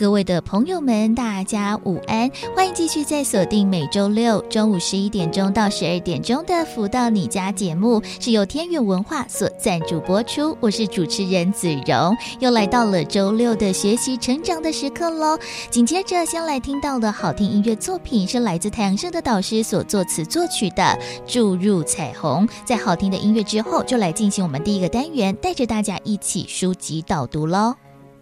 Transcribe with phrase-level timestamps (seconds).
[0.00, 2.30] 各位的朋友们，大家午安！
[2.56, 10.56] 欢迎继续在锁定每周六中午十一点钟到十二点钟的《福到你家》节目，是由天元文化所赞助播出。
[10.58, 15.38] 我是主持人子荣，又来到了周六的学习成长的时刻喽。
[15.68, 20.82] 紧接着，先来听到的好听音乐作品是来自太阳社的导师所作词作曲的
[21.26, 22.46] 《注入彩虹》。
[22.64, 27.74] 在好听的音乐之后，就来进行我们第一个单元，带着大家一起书籍导读喽。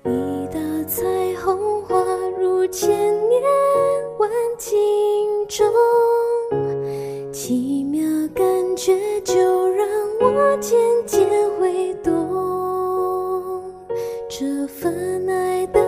[0.04, 1.04] 你的彩
[1.40, 1.56] 虹
[2.66, 2.90] 千
[3.28, 3.42] 年
[4.18, 4.76] 万境
[5.48, 5.66] 中，
[7.32, 8.02] 奇妙
[8.34, 8.44] 感
[8.76, 9.34] 觉就
[9.70, 9.88] 让
[10.20, 11.26] 我渐渐
[11.58, 13.72] 会懂，
[14.28, 15.80] 这份爱的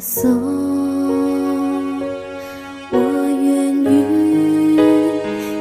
[0.00, 0.30] 送，
[2.90, 2.98] 我
[3.42, 4.76] 愿与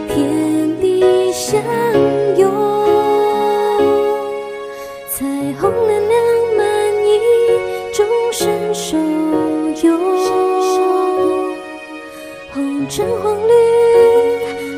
[0.07, 1.59] 天地相
[2.37, 2.51] 拥，
[5.09, 5.25] 彩
[5.59, 6.15] 虹亮亮
[6.55, 6.65] 满
[7.05, 7.19] 溢，
[7.91, 8.95] 众生受
[9.87, 9.99] 用，
[12.53, 13.51] 红橙黄绿，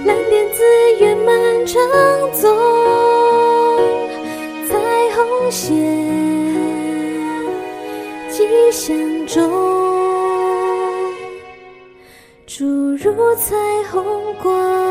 [0.05, 0.63] 蓝靛紫
[0.99, 1.81] 圆满成
[2.31, 2.55] 宗，
[4.67, 4.77] 彩
[5.15, 5.75] 虹线，
[8.29, 8.95] 吉祥
[9.29, 9.47] 中，
[12.47, 13.55] 注入彩
[13.91, 14.88] 虹光，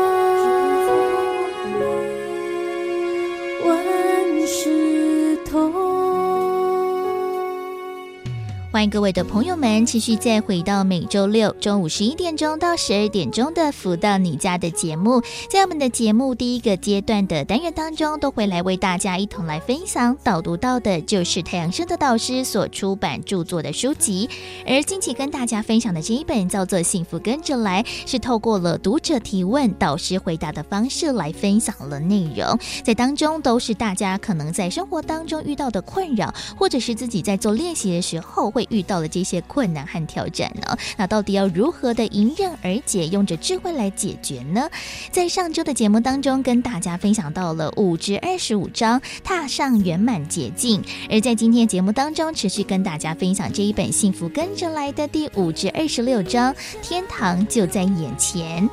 [8.79, 15.21] 欢迎各位的朋友们，继续再回到每周六中午十一点钟到十二点钟的《福到你家》的节目。
[15.49, 24.29] 在我们的节目第一个阶段的单元当中，都会来为大家一同来分享导读到的，就是太阳升的导师所出版著作的书籍。
[24.65, 40.77] 而近期跟大家分享的这一本叫做《幸福跟着来》，是透过了读者提问、导师回答的方式来分享了内容，在当中都是大家可能在生活当中遇到的困扰，或者是自己在做练习的时候会遇到了这些困难和挑战呢？
[40.97, 44.69] 那到底要如何的迎刃而解，用着智慧来解决呢？
[45.11, 58.69] 在上周的节目当中，跟大家分享到了五至二十五章，踏上圆满捷径；而在今天节目当中，持续跟大家分享这一本《幸福跟着来的》第五至二十六章，天堂就在眼前。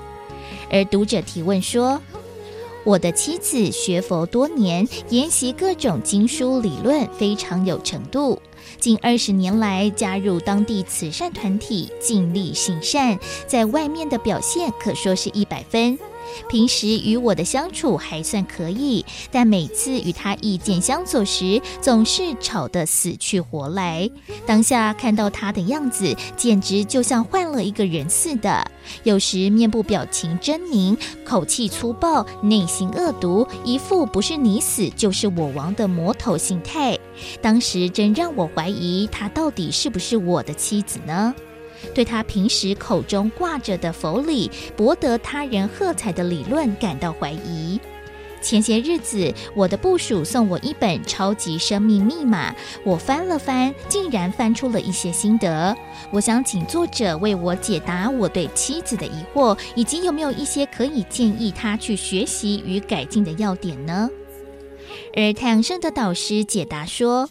[0.71, 2.01] 而读者提问说
[2.85, 8.41] ：“我的妻子学佛多年，研习各种经书理论，非常有程度。”
[8.79, 15.99] 近二十年来，加入当地慈善团体，尽力行善，在外面的表现可说是一百分。
[16.49, 24.11] 平时与我的相处还算可以，但每次与他意见相左时，总是吵得死去活来。
[24.47, 28.71] 当下看到他的样子，简直就像换了一个人似的。
[29.03, 36.97] 有时面部表情狰狞，口气粗暴，内心恶毒，一副不是你死就是我亡的魔头心态。
[37.43, 41.35] 当时真让我怀疑，他到底是不是我的妻子呢？
[41.95, 47.81] 对他平时口中挂着的佛理、博得他人喝彩的理论感到怀疑。
[48.43, 52.53] 前些日子，我的部属送我一本《超级生命密码》，
[52.85, 55.77] 我翻了翻，竟然翻出了一些心得。
[56.13, 64.09] 我想请作者为我解答我对妻子的疑惑，以及有没有一些可以建议他去学习与改进的要点呢？
[65.17, 67.29] 而太阳盛德导师解答说，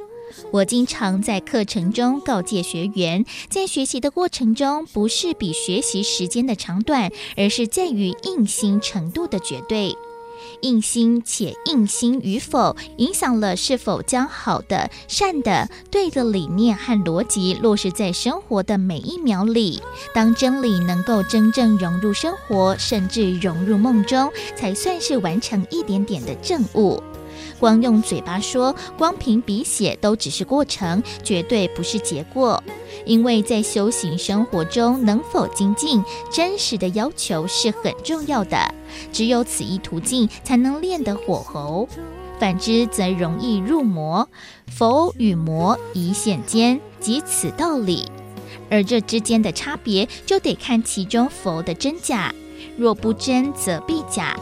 [0.51, 9.95] 我经常在课程中告诫学员，在学习的过程中，不是比学习时间的长短，而是在于硬心程度的绝对。
[10.61, 19.81] 硬心且硬心与否，影响了是否将好的、善的、对的理念和逻辑落实在生活的每一秒里。
[20.13, 27.01] 当真理能够真正融入生活，甚至融入梦中，才算是完成一点点的正悟。
[27.59, 32.61] 光用嘴巴说，光凭笔写都只是过程，绝对不是结果。
[33.05, 38.57] 因为在修行生活中能否精进，真实的要求是很重要的。
[39.11, 41.87] 只有此一途径，才能练得火候；
[42.39, 44.27] 反之，则容易入魔。
[44.67, 48.05] 佛与魔一线间，即此道理。
[48.69, 52.33] 而这之间的差别，就得看其中佛的真假。
[52.77, 54.35] 若不真，则必假。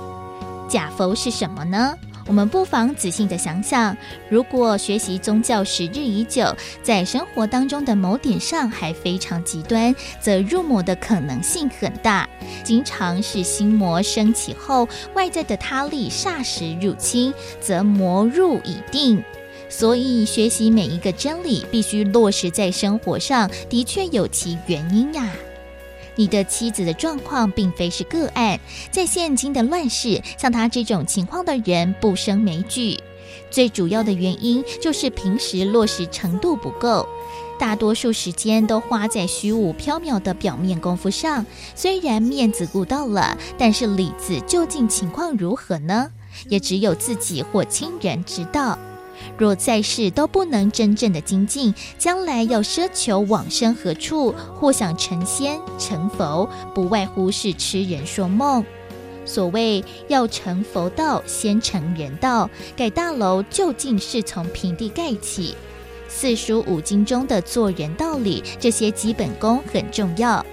[0.69, 1.94] 假佛是什么呢？
[2.25, 3.95] 我们不妨仔细地想想，
[4.29, 12.27] 如果学习宗教时日已久，在生活当中的某点上还非常极端，则入魔的可能性很大。
[12.63, 19.23] 经常是心魔升起后，外在的他力霎时入侵，则魔入已定。
[19.69, 25.29] 所以，学习每一个真理，必须落实在生活上，的确有其原因呀。
[26.15, 28.60] 你的妻子的状况并非是个案，
[28.92, 33.00] 在现今的乱世，像他这种情况的人不胜枚举。
[33.50, 37.07] 最主要的原因就是平时落实程度不够，
[37.60, 41.45] 大多数时间都花在虚无缥缈的表面功夫上。
[41.75, 46.10] 虽然面子顾到了，但是里子究竟情况如何呢？
[46.50, 48.77] 也只有自己或亲人知道。
[49.37, 58.63] 若在世都不能真正的精进，将来要奢求往生何处，或想成仙成佛，不外乎是痴人说梦。
[59.25, 65.55] 所谓要成佛道，先成人道，盖大楼究竟是从平地盖起。
[66.09, 70.45] 四书五经中的做人道理，这些基本功很重要。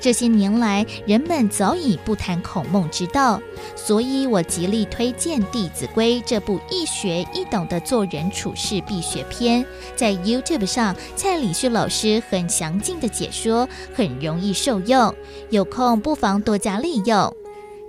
[0.00, 3.40] 这些年来，人们早已不谈孔孟之道，
[3.76, 9.64] 所以我极力推荐《弟子规》这部易学易懂的做人处事必学篇。
[9.94, 15.14] 在 YouTube 上，蔡礼旭老师很详尽的解说，很容易受用。
[15.50, 17.36] 有空不妨多加利用。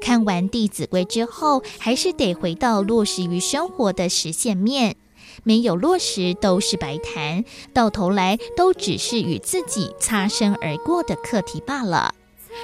[0.02, 4.98] 看完《弟子规》之后，还是得回到落实于生活的实现面。
[5.44, 7.44] 没有落实都是白谈，
[7.74, 12.16] 到头来都只是与自己擦身而过的课题罢了。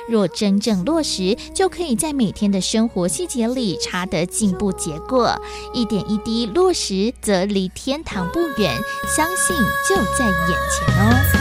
[0.08, 5.42] 若真正落实，就可以在每天的生活细节里查得进步结果，
[5.74, 8.76] 一点一滴落实，则离天堂不远，
[9.16, 9.56] 相信
[9.88, 10.36] 就在眼
[10.70, 11.37] 前哦。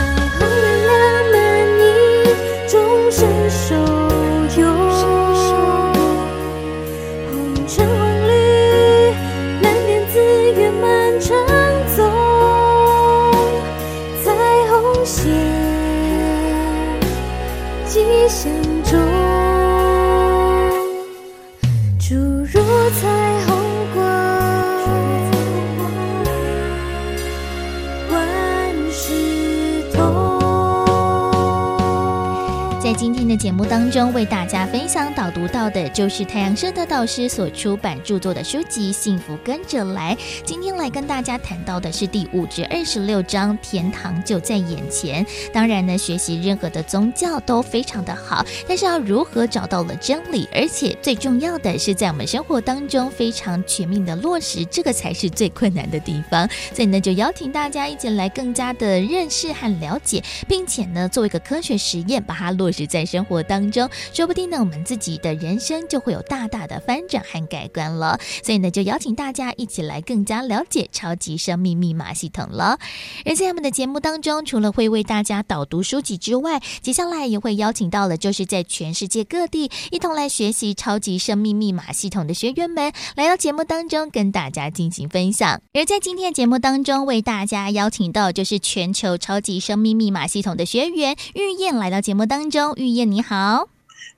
[33.27, 40.15] 的节目当中为大家分享导读到的就是太阳社的导师所出版著作的书籍《幸福跟着来》。
[40.45, 45.25] 今天来跟大家谈到的是第五至二十六章“天堂就在眼前”。
[45.51, 56.47] 当然呢，学习任何的宗教都非常的好，但是要如何找到了真理，而且最重要的是在我们生活当中非常全面的落实，这个才是最困难的地方。
[56.73, 63.27] 所以呢，就邀请大家一起来更加的认识和了解，并且呢，做一个科学实验，把它落实在生生。
[63.27, 68.17] 活当中，说不定呢，我们自己的人生就会有大大的翻转和改观了。
[68.41, 72.79] 所以呢，就邀请大家一起来更加了解超级生命密码系统了。
[73.25, 85.59] 而在我们的节目当中，除了会为大家导读书籍之外，接下来也会邀请到了就是在全世界各地一同来学习超级生命密码系统的学员们，来到节目当中跟大家进行分享。
[85.73, 93.21] 而在今天的节目当中，为大家邀请到就是全球超级生命密码系统的学员玉燕来到节目当中，玉燕你。
[93.21, 93.69] 好，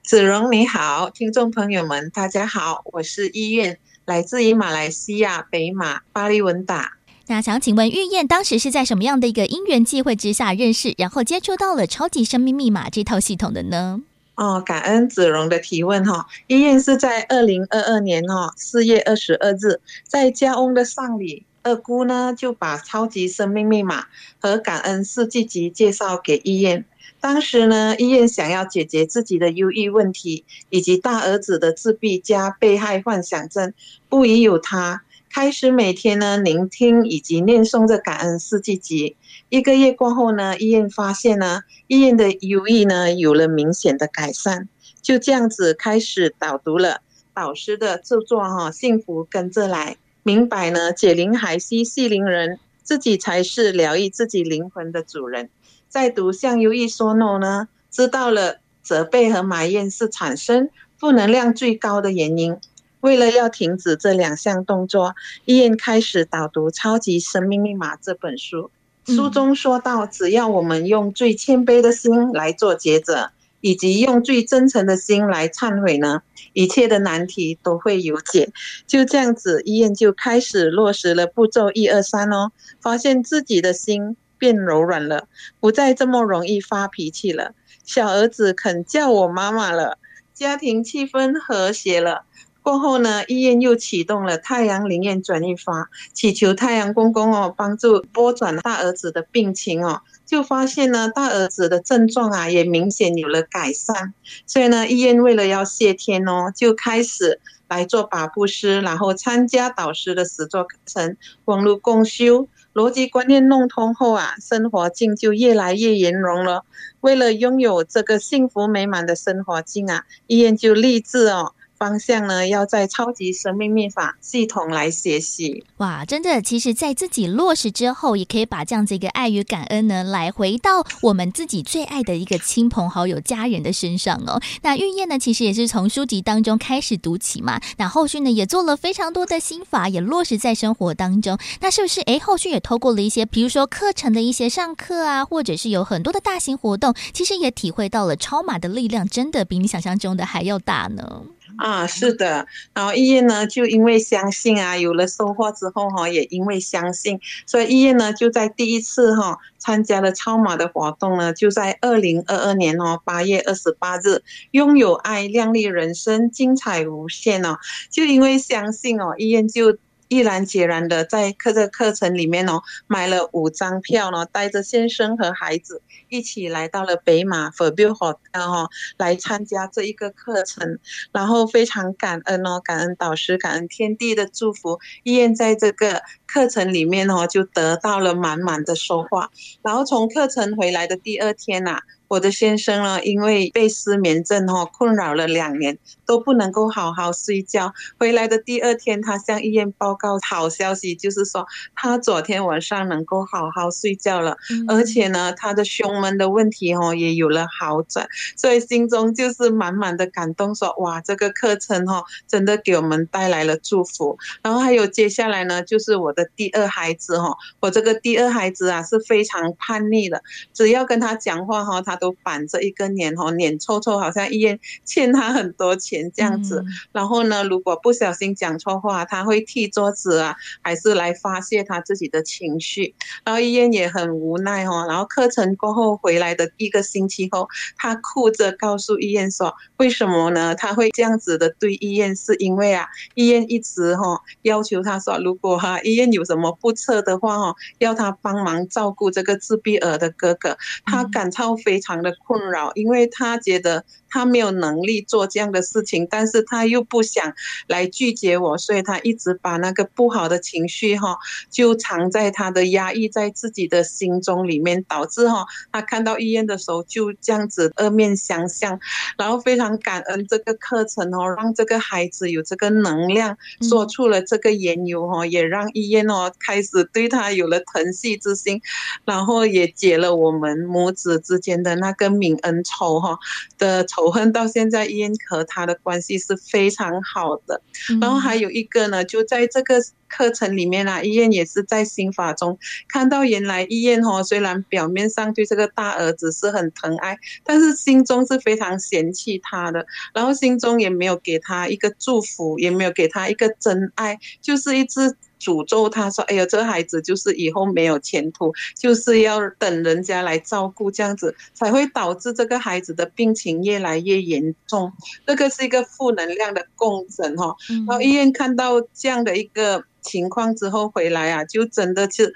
[0.02, 6.94] 子荣你好，听众朋友们大家好，我是医院，来自于马来西亚北马巴利文达。
[7.28, 14.02] 那想请问玉燕，当时是在什么样的一个因缘际会之下认识，然后接触到了超级生命密码这套系统的呢？
[14.36, 24.06] 哦，感恩子荣的提问哈，玉燕是在二零二二年哈四月二十二日，在家翁的丧礼，二姑呢就把超级生命密码
[24.40, 26.86] 和感恩四季集介绍给玉燕。
[27.22, 33.74] 当时呢，医院想要解决自己的忧郁问题，以及大儿子的自闭加被害幻想症，
[34.08, 39.18] 不疑有他，开始每天呢聆听以及念诵着感恩四季集。
[39.50, 44.70] 一个月过后呢，医院发现呢，医院的忧郁呢有了明显的改善，
[45.02, 47.02] 就这样子开始导读了
[47.34, 55.50] 导师的著作哈，幸福跟着来，明白呢解铃还须系铃人，自己才是疗愈自己灵魂的主人。
[55.90, 62.56] 在读向优一说 no 呢，知道了责备和埋怨是产生负能量最高的原因。
[63.02, 65.16] 为了要停止这两项动作，
[65.46, 68.70] 医院开始导读《超级生命密码》这本书。
[69.06, 73.32] 书中说到，只要我们用最谦卑的心来做抉择，
[73.62, 76.22] 以及用最真诚的心来忏悔呢，
[76.54, 78.52] 一切的难题都会有解。
[78.86, 84.18] 就这样子，医院就开始落实了步骤一二三哦，发现自己的心。
[84.40, 85.28] 变柔软了，
[85.60, 87.54] 不再这么容易发脾气了。
[87.84, 90.00] 小儿子肯叫我妈妈了，
[90.34, 92.24] 家庭气氛和谐了。
[92.62, 104.14] 过后呢，医院又启动了太阳灵验转运法，祈求太阳公公哦帮助拨转大儿子的病情哦，就发现呢大儿子的症状啊也明显有了改善，
[104.46, 116.64] 所以呢医院为了要谢天哦，就开始来做法布施，然后参加导师的实作课程，网络共修，逻辑观念弄通后啊，生活境就越来越圆融了。
[117.02, 121.54] 为了拥有这个幸福美满的生活境啊，医院就立志哦。
[121.80, 125.64] 方向呢，要在超级生命密法系统来学习。
[125.78, 134.42] 哇，真的，其实，在自己落实之后，也可以把这样子一个爱与感恩呢，来回到我们自己最爱的一个亲朋好友、家人的身上哦。
[134.62, 137.62] 那玉燕呢，其实也是从书籍当中开始读起嘛。
[137.78, 141.38] 那后续呢，也做了非常多的心法，也落实在生活当中。
[141.62, 142.02] 那是不是？
[142.02, 151.24] 诶，后续也透过了一些，比如说课程的一些上课啊，或者是有很多的大型活动，其实也体会到了超马的力量，真的比你想象中的还要大呢。
[151.58, 167.58] 啊，是的，然后医院呢，就因为相信啊，有了收获之后哈，也因为相信，所以医院呢就在第一次哈参加了超马的活动呢，就在二零二二年哦八月二十八日，拥有爱，靓丽人生，精彩无限哦，
[167.90, 169.78] 就因为相信哦，医院就。
[170.10, 180.80] 毅然决然的在课这课程里面哦，买了五张票呢，带着先生和孩子一起来到了北马 Fairview Hotel 哈，来参加这一个课程，
[181.14, 189.30] 然后非常感恩哦，感恩导师，感恩天地的祝福，医院在这个课程里面哦，就得到了满满的收获，
[189.62, 191.82] 然后从课程回来的第二天呐、啊。
[192.10, 197.72] 我的先生呢，因为被失眠症哈困扰了两年，都不能够好好睡觉。
[198.00, 214.18] 回来的第二天，他向医院报告好消息，就是说他昨天晚上能够好好睡觉了，嗯、而且呢，他的胸闷的问题哈也有了好转，所以心中就是满满的感动说，说哇，这个课程哈真的给我们带来了祝福。
[214.42, 220.24] 然后还有接下来呢，就是我的第二孩子哈，我这个第二孩子啊是非常叛逆的，
[220.56, 221.99] 只要跟他讲话哈，他。
[222.00, 226.64] 都板着一个脸吼，脸臭臭，好像医院欠他很多钱这样子。
[226.94, 232.96] 然后呢，如果不小心讲错话，他会踢桌子啊，还是来发泄他自己的情绪。
[233.26, 234.88] 然后医院也很无奈哈。
[234.88, 240.56] 然后课程过后回来的一个星期后，他哭着告诉医院说：“为什么呢？
[240.56, 250.58] 他会这样子的对医院，是因为啊，医院一直哈要求他说，如果哈医院有什么不测的话哈，要他帮忙照顾这个自闭儿的哥哥。
[250.86, 251.89] 他感到非常。
[251.96, 257.34] 常的困扰，因为他觉得他没有能力做这样的事情，但是他又不想
[257.68, 261.18] 来拒绝我，所以他一直把那个不好的情绪哈，
[261.50, 268.80] 就藏在他的压抑在自己的心中里面，导致哈他看到医院的时候就这样子二面相向，
[269.18, 273.36] 然后非常感恩这个课程哦，让这个孩子有这个能量，
[273.68, 278.62] 说出了这个缘由哈，也让医院哦开始对他有了疼惜之心，
[279.06, 281.80] 然后也解了我们母子之间的。
[281.80, 283.18] 那个泯恩仇哈
[283.58, 287.62] 的仇恨， 到现在医院和他的关系是非常好的。
[288.00, 305.16] 然后还有一个呢，就在这个课程里面啊，医院也是在心法中看到，原来医院哦虽然表面上对这个大儿子是很疼爱，但是心中是非常嫌弃他的，然后心中也没有给他一个祝福，也没有给他一个真爱，就是一直。
[305.40, 314.92] 诅咒他说：“哎呀，这个孩子就是以后没有前途，就是要等人家来照顾，这样子才会导致这个孩子的病情越来越严重。
[315.26, 317.56] 这个是一个负能量的共振哈。
[317.88, 322.34] 然后医院看到这样的一个。”情况之后回来啊，就真的是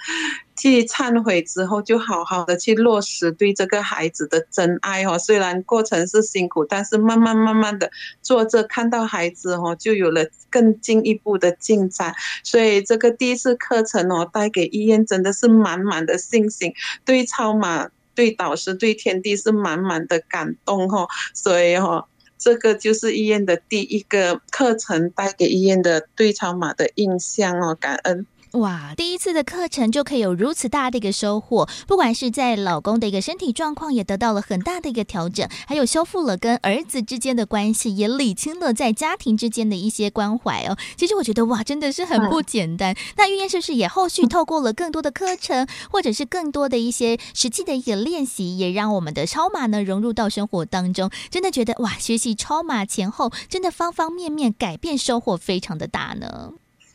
[0.56, 5.18] 去忏悔之后，就好好的去落实对这个孩子的真爱哦。
[5.18, 7.90] 虽然过程是辛苦，但是慢慢慢慢的
[8.22, 12.14] 做着，看到孩子哦，就有了更进一步的进展。
[12.44, 21.08] 所以这个第一次课程哦，带给医院真的是满满的信心，对超马、对导师、对天地是满满的感动哦。
[21.34, 22.08] 所以哈。
[22.44, 28.28] 这个就是医院的第一个课程，带给医院的对超码的印象哦，感恩。
[28.54, 40.78] 哇，第一次的课程就可以有如此大的一个收获，不管是在老公的一个身体状况也得到了很大的一个调整，还有修复了跟儿子之间的关系，也理清了在家庭之间的一些关怀哦。
[40.96, 42.94] 其实我觉得哇，真的是很不简单。
[42.94, 51.10] 嗯、那玉燕是不是也后续透过了更多的课程，或者是更多的一些实际的一个练习，也让我们的超马呢融入到生活当中？
[51.32, 56.52] 真的觉得哇，学习超马前后真的方方面面改变收获非常的大呢。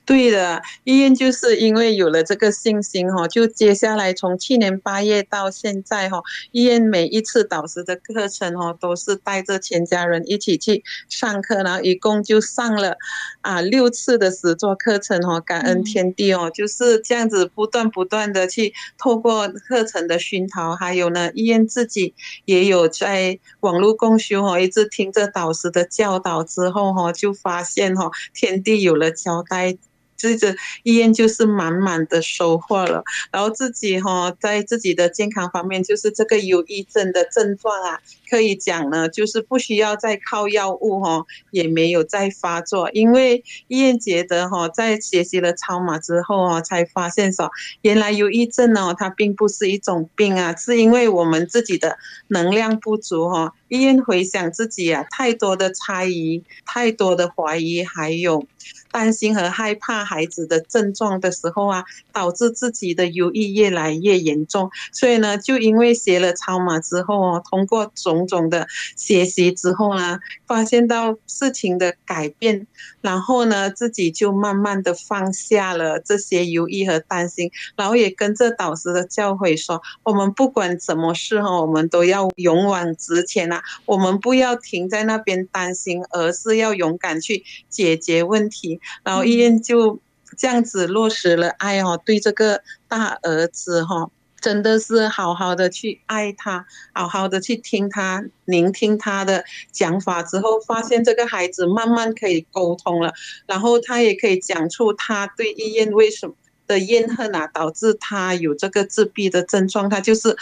[0.09, 12.97] 对的，医院就是因为有了这个信心哈，就接下来从去年八月到现在哈，医院每一次导师的课程哈，都是带着全家人一起去上课，然后一共就上了
[13.43, 22.15] 啊六次的实作课程哈，感恩天地哦，就是这样子不断不断的去透过课程的熏陶，还有呢，医院自己
[22.47, 29.77] 也有在网络共修哈，一直听着导师的教导之后哈，就发现哈，天地有了交代。
[30.19, 47.49] 这个医院就是满满的收获了，然后自己哈在自己的健康方面，就是这个忧郁症的症状啊，可以讲呢，就是不需要再靠药物哈，也没有再发作，因为医院觉得哈，在学习了超码之后啊，才发现说，
[47.83, 51.97] 原来忧郁症呢，它并不是一种病啊，是因为我们自己的
[52.27, 53.55] 能量不足哈。
[53.69, 58.45] 医院回想自己啊，太多的猜疑，太多的怀疑，还有。
[58.91, 64.71] 担心和害怕孩子的症状的时候啊，导致自己的忧郁越来越严重。
[64.93, 72.67] 所以呢，就因为学了超码之后哦，通过种种的学习之后呢，发现到事情的改变，
[73.01, 88.58] 然后呢，自己就慢慢的放下了这些忧郁和担心，然后也跟着导师的教诲说，我们不管什么事哈，我们都要勇往直前啊，我们不要停在那边担心，而是要勇敢去解决问题。
[89.03, 89.99] 然后医院就
[90.37, 94.11] 这样子落实了爱哦，对这个大儿子哈，
[94.41, 103.13] 真的是好好的去爱他，好好的去听他，聆听他的讲法之后，发现这个孩子慢慢可以沟通了，
[103.47, 106.35] 然后他也可以讲出他对医院为什么
[106.67, 110.37] 的怨恨啊，导致他有这个自闭的症状，他就是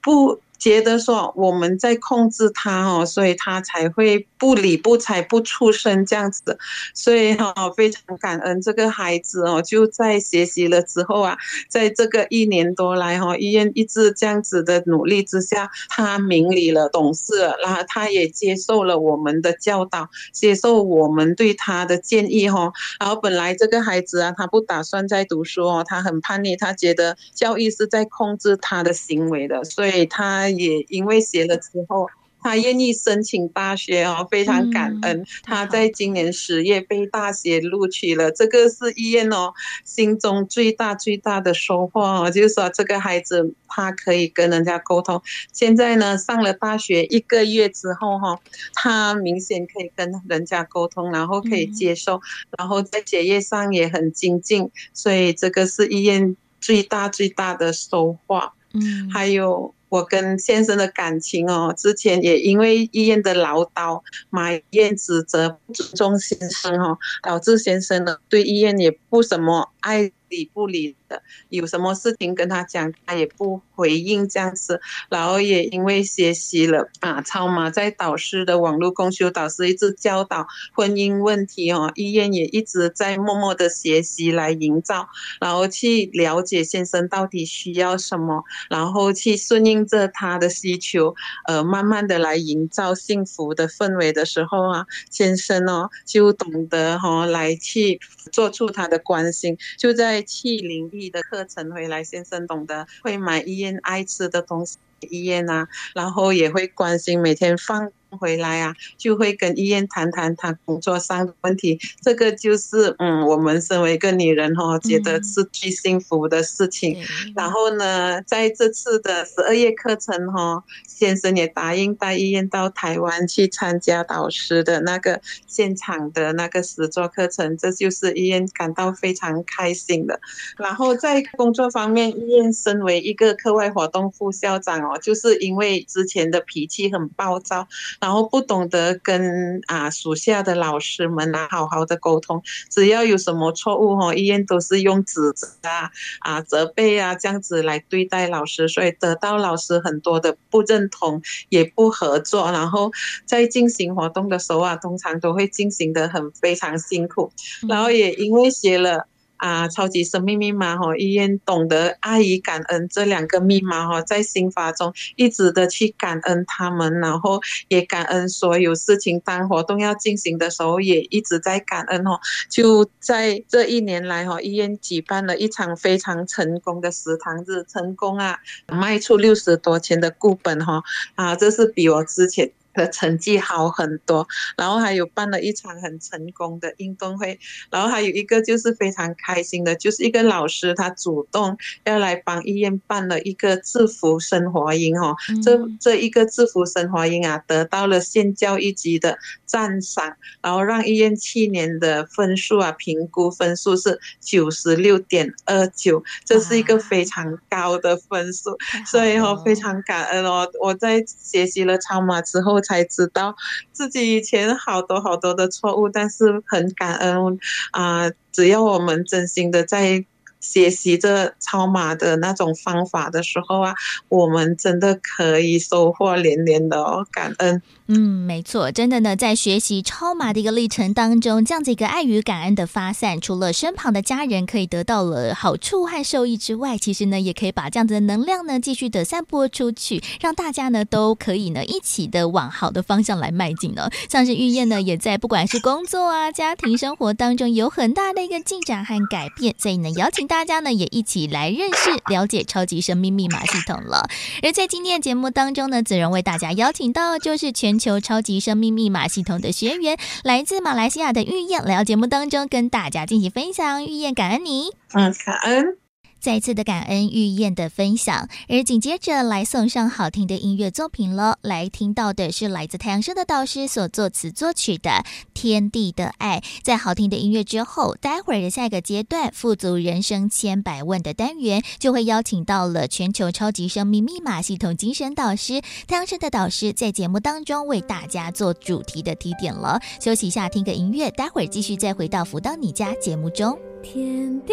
[0.00, 0.40] 不。
[0.58, 6.58] 觉得说我们在控制他哦，所以他才会不理不睬不出声这样子，
[6.94, 11.36] 所以哈非常感恩这个孩子哦，就在学习了之后啊，
[11.68, 30.45] 在这个一年多来哈，医院一直这样子的努力之下，他明理了懂事了，然后他也接受了我们的教导，接受我们对他的建议哈，然后本来这个孩子啊，他不打算再读书哦，他很叛逆，他觉得教育是在控制他的行为的，所以他。
[30.50, 32.08] 也因为写了之后，
[32.42, 35.26] 他愿意申请大学哦，非常感恩。
[35.42, 39.52] 他在今年十月被大学录取了，这个是医院哦
[39.84, 45.20] 心中最大最大的收获哦，就是说这个孩子他可以跟人家沟通。
[45.52, 48.38] 现在呢，上了大学一个月之后哈，
[48.74, 52.20] 他明显可以跟人家沟通，然后可以接受，
[52.56, 58.52] 然后在学业上也很精进，所以这个是医院最大最大的收获。
[58.72, 59.74] 嗯，还有。
[59.88, 74.80] 我跟先生的感情哦，之前也因为医院的唠叨、埋怨、指责、不尊重先生哦，导致先生呢对医院也不怎么爱理不理的，有什么事情跟他讲，他也不回应这样子。
[75.08, 85.08] 然后也因为学习了啊，超码在导师的网络公修，导师一直教导婚姻问题哦，医院也一直在默默的学习来营造，
[85.40, 91.14] 然后去了解先生到底需要什么，然后去顺应着他的需求，
[91.46, 98.00] 呃，慢慢的来营造幸福的氛围的时候啊，先生哦就懂得哈、哦、来去
[98.32, 100.25] 做出他的关心，就在。
[100.26, 111.78] 去灵异的课程回来，先生懂得会买医院爱吃的东西，医院啊，然后也会关心每天放回来啊，就会跟医院谈谈他工作上的问题。
[112.02, 116.98] 这个就是嗯，我们身为一个女人哈，觉得是最幸福的事情。
[116.98, 130.20] 嗯、然后呢，在这次的十二月课程哈，先生也答应带医院到台湾去参加导师的那个现场的那个实作课程，这就是医院感到非常开心的。
[130.56, 137.66] 然后在工作方面，医院身为一个课外活动副校长哦，就是因为之前的脾气很暴躁。
[138.00, 152.50] 然后不懂得跟啊属下的老师们啊好好的沟通，只要有什么错误哈，医院都是用指责啊啊责备啊这样子来对待老师，所以得到老师很多的不认同，也不合作。
[152.52, 152.90] 然后
[153.24, 157.32] 在进行活动的时候啊，通常都会进行的很非常辛苦。
[157.68, 159.06] 然后也因为学了。
[159.36, 169.20] 啊，超级生命密码哈，医院懂得爱与感恩这两个密码哈，在心法中一直的去感恩他们，然后也感恩所有事情。
[169.20, 172.18] 当活动要进行的时候，也一直在感恩哦。
[172.48, 180.82] 就在这一年来哈，医院举办了一场非常成功的食堂日，成功啊，卖出六十多千的固本哈
[181.14, 182.50] 啊，这是比我之前。
[182.76, 187.38] 的成绩好很多，然后还有办了一场很成功的运动会，
[187.70, 212.60] 然后还有一个就是非常开心的，就是一个老师他主动要来帮医院办了一个制服生活营哦，嗯、这这一个制服生活营啊，得到了县教育局的赞赏，然后让医院去年的分数啊，评估分数是九十六点二九，这是一个非常高的分数，所以哦非常感恩哦，我在学习了超马之后。
[212.66, 213.34] 才知道
[213.72, 217.38] 自己以前好多好多的错误，但是很感恩
[217.70, 220.04] 啊、只要我们真心的在
[220.40, 223.74] 学习这超马的那种方法的时候啊，
[224.08, 227.62] 我们真的可以收获连连的哦，感恩。
[227.88, 243.88] 嗯，没错，真的呢，在学习超马的一个历程当中，这样子一个爱与感恩的发散，除了身旁的家人可以得到了好处和受益之外，其实呢，也可以把这样子的能量呢继续的散播出去，让大家呢都可以呢一起的往好的方向来迈进呢。
[244.10, 254.08] 像是玉燕呢，也在不管是工作啊、家庭生活当中有很大的一个进展和改变，所以呢，邀请大家呢也一起来认识、了解超级生命密码系统了。
[254.42, 257.75] 而在今天的节目当中呢，子荣为大家邀请到就是全。
[257.78, 263.84] 求超级生命密码系统的学员，来自马来西亚的玉燕来到节目当中，跟大家进行分享。
[263.84, 265.85] 玉燕，感恩你，嗯，感恩。
[266.26, 271.36] 再次的感恩玉燕的分享，而紧接着来送上好听的音乐作品喽。
[271.40, 274.90] 来听到的是来自太阳盛德导师所作词作曲的
[275.34, 276.40] 《天地的爱》。
[276.64, 289.80] 在好听的音乐之后，待会儿的下一个阶段，富足人生千百万的单元，就会邀请到了全球超级生命密码系统精神导师太阳盛德导师，在节目当中为大家做主题的提点了。
[290.00, 293.56] 休息一下，听个音乐，待会儿继续再回到福到你家节目中。
[293.80, 294.52] 天地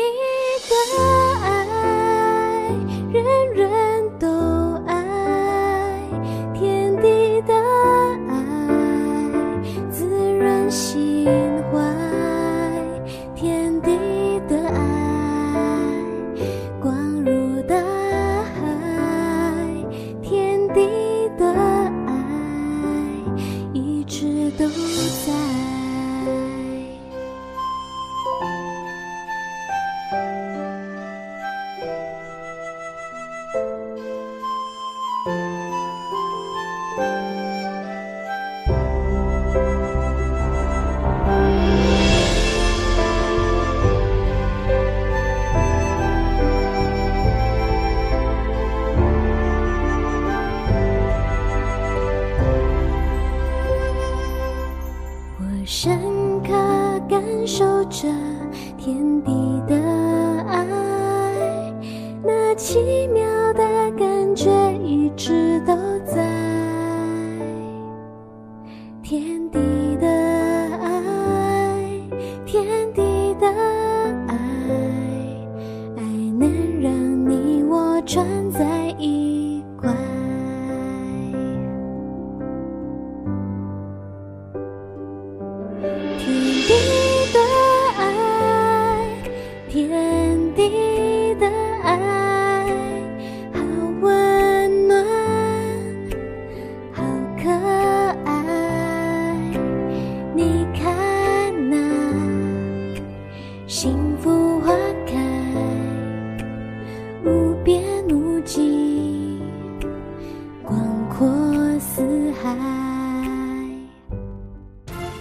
[0.70, 1.33] 的
[3.12, 3.43] 人。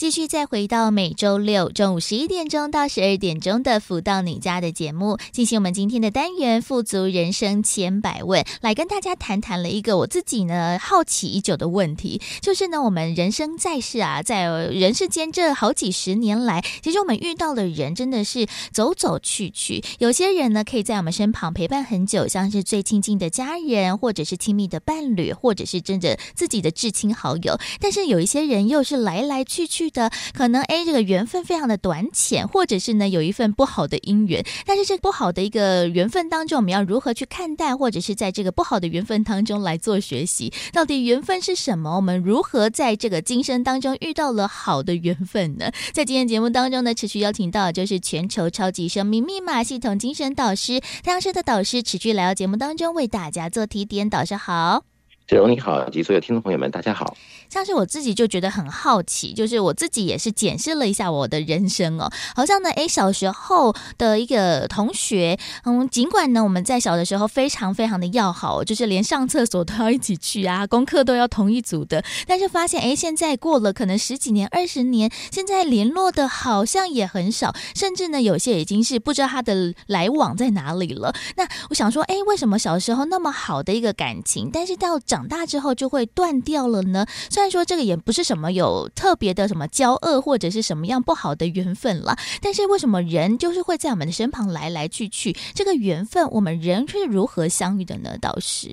[0.00, 29.89] 继续再回到每周六中午十一点钟到十二点钟的“福到你家”的节目，进行我们今天的单元“富足人生千百问”，来跟大家谈谈了一个我自己呢好奇已久的问题，就是呢，我们人生在世啊，在人世间这好几十年来，其实我们遇到的人真的是走走去去，有些人呢可以在我们身旁陪伴很久，像是最亲近的家人，或者是亲密的伴侣，或者是真的自己的至亲好友，但是有一些人又是来来去去。
[29.90, 34.44] 的，可能哎这个缘分非常的短浅，或者是呢有一份不好的姻缘。
[34.66, 40.52] 但是这不好的一个缘分当中，我们要如何去看待，或者是在这个不好的缘分当中来做学习？
[40.72, 41.96] 到底缘分是什么？
[41.96, 45.70] 我们如何在这个今生当中遇到了好的缘分呢？
[45.92, 54.08] 在今天节目当中呢，持续邀请到就是全球超级生命密码系统精神导师太阳社的导师，持续来到节目当中为大家做提点。
[54.10, 54.84] 导师好。
[55.26, 57.16] 子荣你好，及所有听众朋友们，大家好。
[57.50, 81.14] 像是我自己就觉得很好奇，就是我自己也是检视了一下我的人生哦，好像呢，诶，小时候的一个同学，嗯，尽管呢我们在小的时候非常非常的要好，就是连上厕所都要一起去啊，功课都要同一组的，但是发现诶，现在过了可能十几年、二十年，现在联络的好像也很少，甚至呢有些已经是不知道他的来往在哪里了。
[81.36, 87.04] 那我想说，诶，为什么小时候那么好的一个感情，但是到长长大之后就会断掉了呢？
[87.40, 95.34] 虽然说这个也不是什么有特别的什么交恶或者是什么样不好的缘分了，但是为什么人就是会在我们的身旁来来去去？
[95.54, 98.18] 这个缘分，我们人是如何相遇的呢？
[98.20, 98.68] 导师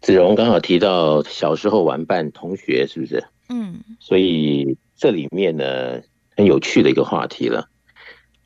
[0.00, 3.24] 子荣刚好提到小时候玩伴同学，是不是？
[3.48, 6.00] 嗯，所以这里面呢
[6.36, 7.68] 很有趣的一个话题了。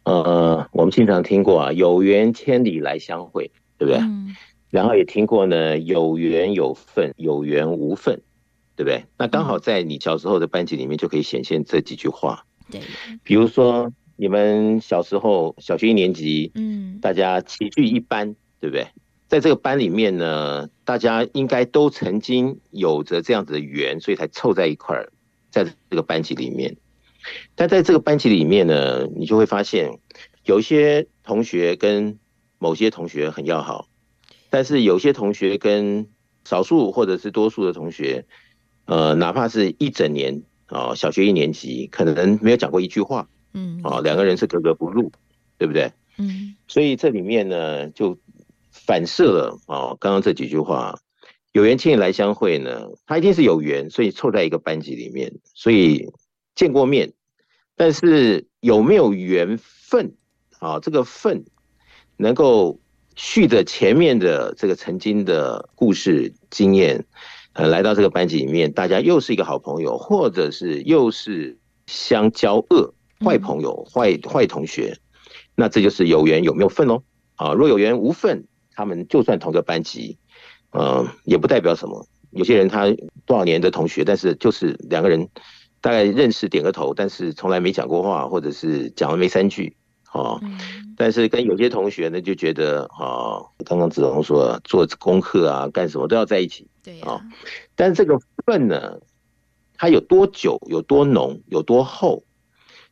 [0.05, 3.99] 呃，我们经常听过啊，有缘千里来相会，对不对？
[4.03, 4.37] 嗯
[4.71, 8.21] 然后也听过呢，有缘有份，有缘无份，
[8.79, 9.05] 对不对？
[9.17, 12.45] 那刚好在你小时候的班级里面就可以显现这几句话。
[12.71, 12.81] 对，
[13.25, 18.87] 比如说你们小时候小学一年级，嗯，大家齐聚一班，对不对？
[19.27, 25.11] 在这个班里面呢，大家应该都曾经有着这样子的缘，所以才凑在一块儿，
[25.51, 26.77] 在这个班级里面。
[27.57, 29.99] 但在这个班级里面呢，你就会发现
[30.45, 32.17] 有一些同学跟
[32.61, 33.89] 某些同学很要好。
[34.51, 36.07] 但是有些同学跟
[36.45, 38.25] 少数或者是多数的同学，
[38.89, 45.13] 呃，哪怕是一整年啊，小学一年级可能没有讲过一句话，嗯，啊，两个人是格格不入，
[45.59, 45.93] 对不对？
[46.17, 48.17] 嗯，所以这里面呢，就
[48.73, 50.99] 反射了啊，刚刚这几句话，
[51.53, 56.11] 有缘千里来相会呢，他一定是有缘，所以凑在一个班级里面，所以
[56.55, 57.13] 见过面，
[57.77, 60.15] 但是有没有缘分
[60.59, 60.81] 啊？
[60.81, 61.45] 这个份
[62.17, 62.81] 能够。
[63.21, 67.05] 续着前面的这个曾经的故事经验，
[67.59, 72.95] 呃，来到这个班级里面，大家又是一个好朋友，或者是又是相交恶
[73.25, 74.97] 坏朋友、坏坏同学，
[75.57, 77.03] 那这就是有缘有没有份喽？
[77.35, 80.17] 啊，若有缘无份，他们就算同个班级，
[80.71, 82.07] 嗯、呃，也不代表什么。
[82.31, 82.87] 有些人他
[83.27, 85.29] 多少年的同学，但是就是两个人
[85.81, 89.75] 大概认识点个头，但是从来没讲过话，或者是讲了没三句。
[90.13, 90.41] 哦，
[90.97, 97.21] 但是跟有些同学呢，就觉得哦，刚刚子龙说做功课啊，干什么都要在一起，对啊。
[97.77, 98.99] 但这个份呢，
[99.77, 102.25] 它有多久，有多浓，有多厚，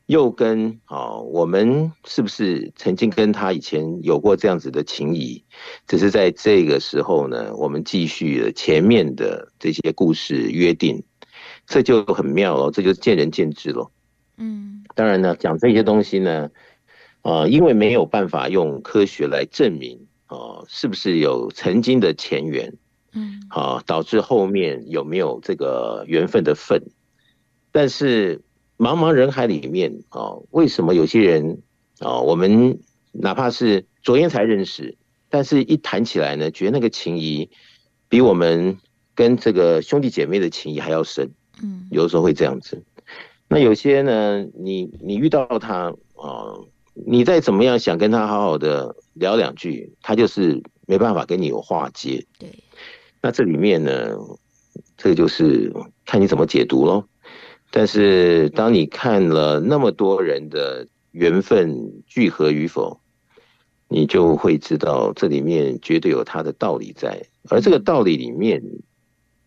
[0.04, 5.42] 又跟啊，我们是不是曾经跟他以前有过这样子的情谊？
[5.86, 11.02] 只是在这个时候呢，我们继续了前面的这些故事约定，
[11.66, 13.90] 这就很妙了，这就见仁见智了。
[14.36, 16.50] 嗯，当然呢，讲这些东西呢。
[17.26, 22.72] 啊、呃，因为没有办法用科学来证明啊、呃，是不是有曾经的前缘，
[23.14, 26.84] 嗯，啊，导致后面有没有这个缘分的份。
[27.72, 28.42] 但是
[28.78, 31.62] 茫茫人海里面啊、呃，为什么有些人
[31.98, 32.78] 啊、呃，我们
[33.10, 34.96] 哪怕是昨天才认识，
[35.28, 37.50] 但是一谈起来呢，觉得那个情谊
[38.08, 38.78] 比我们
[39.16, 42.84] 跟这个兄弟姐妹的情谊还要深，嗯，有的时候会这样子。
[43.48, 46.54] 那有些呢，你你遇到他啊。
[46.54, 46.68] 呃
[47.04, 52.24] 你再怎么样想跟他好好的聊两句，他就是没办法跟你有话接。
[52.38, 52.48] 对，
[53.20, 54.16] 那这里面呢，
[54.96, 55.70] 这个就是
[56.06, 57.04] 看你怎么解读喽。
[57.70, 62.98] 但是当你看了那么多人的缘分聚合与否，
[63.88, 67.26] 你就会知道这里面绝对有它的道理在。
[67.50, 68.62] 而这个道理里面，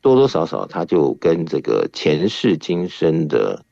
[0.01, 3.65] 多多少少它就跟这个前世今生的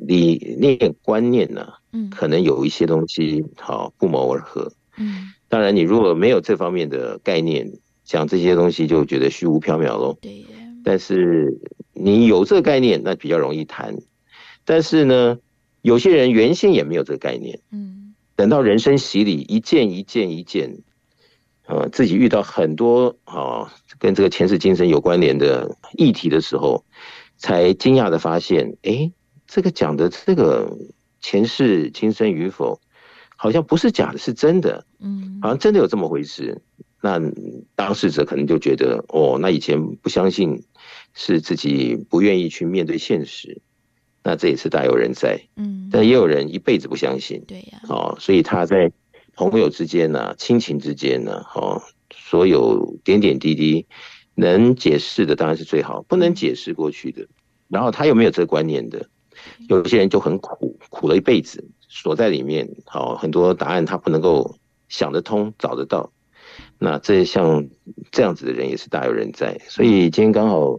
[0.00, 1.74] 理念观念呢。
[1.92, 4.72] 嗯，可能有一些东西好不谋而合。
[4.96, 7.72] 嗯，当然，你如果没有这方面的概念，
[8.04, 10.16] 讲这些东西就觉得虚无缥缈喽。
[10.20, 10.44] 对。
[10.84, 11.58] 但是
[11.92, 13.96] 你有这个概念，那比较容易谈。
[14.64, 15.38] 但是呢，
[15.82, 17.60] 有些人原先也没有这个概念。
[17.72, 18.14] 嗯。
[18.36, 20.78] 等到人生洗礼，一件一件一件，
[21.66, 26.84] 呃，自己遇到很多啊，跟这个前世今生有关联的议题的时候，
[27.36, 29.10] 才惊讶的发现，哎，
[29.46, 30.76] 这个讲的这个。
[31.20, 32.80] 前世今生与否，
[33.36, 34.84] 好像不是假的，是真的。
[34.98, 36.60] 嗯，好像真的有这么回事。
[37.02, 37.18] 那
[37.74, 40.62] 当事者可能就觉得，哦，那以前不相信，
[41.14, 43.60] 是自己不愿意去面对现实。
[44.22, 45.40] 那这也是大有人在。
[45.56, 47.42] 嗯，但也有人一辈子不相信。
[47.46, 47.80] 对呀。
[47.88, 48.92] 哦，所以他在
[49.34, 51.80] 朋友之间呢、啊，亲情之间呢，哦，
[52.14, 53.86] 所有点点滴滴
[54.34, 57.26] 能解释的当然是最好，不能解释过去的，
[57.68, 59.08] 然后他有没有这个观念的，
[59.68, 62.68] 有些人就很苦，苦了一辈子，锁在里面。
[62.86, 64.56] 好，很多答案他不能够
[64.88, 66.12] 想得通，找得到。
[66.78, 67.68] 那这像
[68.10, 70.78] 这样子的人也是大有人在，所以今天刚好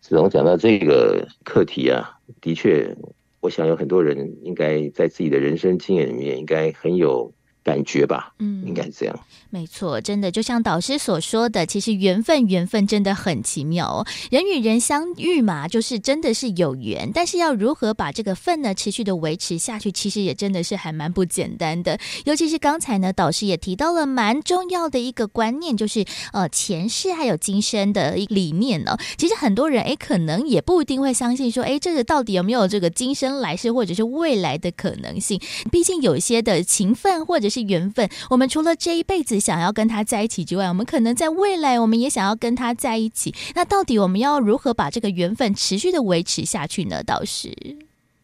[0.00, 2.96] 子龙讲到这个课题啊，的确，
[3.40, 7.32] 我想有很多人应该在自己的人生经验里面应该很有。
[7.68, 9.20] 感觉吧，嗯，应该是这样。
[9.50, 14.06] 没错，真的就像导师所说的，其实缘分，缘分真的很奇妙哦。
[14.30, 21.98] 人与人相遇嘛，就是真的是有缘，但是要如何把这个份呢持续的维持下去，其实也真的是还蛮不简单的。
[22.24, 28.96] 尤其是刚才呢，导师也提到了蛮重要的一个观念，就是呃前世还有今生的一理念呢。
[29.18, 35.40] 其实很多人哎，可能也不一定会相信说，哎，这个到底有没有这个今生来世或者是未来的可能性？
[35.70, 43.34] 毕竟有一些的情分或者是缘分，我们除了这一辈子想要跟他在一起之外，我们可能在未来我们也想要跟他在一起。
[43.54, 47.02] 那到底我们要如何把这个缘分持续的维持下去呢？
[47.02, 47.52] 倒是，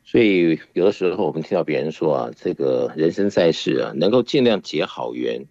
[0.04, 5.44] 所以有的时候我们听到别人说啊，这个人生在世啊，能够尽量结好缘，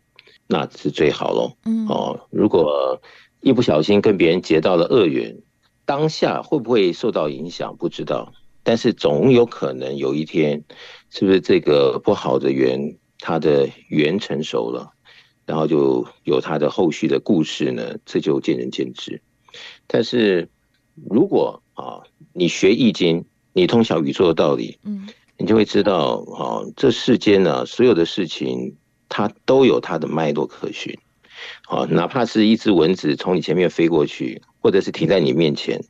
[0.48, 1.54] 那是最好喽。
[1.66, 3.02] 嗯哦，如果
[3.42, 5.38] 一不小心跟别人结到了恶缘，
[5.86, 7.76] 当下会不会受到影响？
[7.76, 8.32] 不知道，
[8.64, 10.64] 但是总有可能有一天，
[11.10, 12.96] 是不是这个不好的缘？
[13.26, 14.92] 他的缘成熟了，
[15.46, 19.22] 然后就有它的后续的故事呢，这就见仁见智。
[19.88, 20.50] 但是
[21.10, 25.08] 如果啊，你学易经，你通晓宇宙的道理，嗯，
[25.38, 28.76] 你就会知道啊，这世间呢，所有的事情
[29.08, 30.94] 它都有它的脉络可循。
[31.70, 35.82] 啊，哪怕是一只蚊子从你前面飞过去，或者是停在你面前，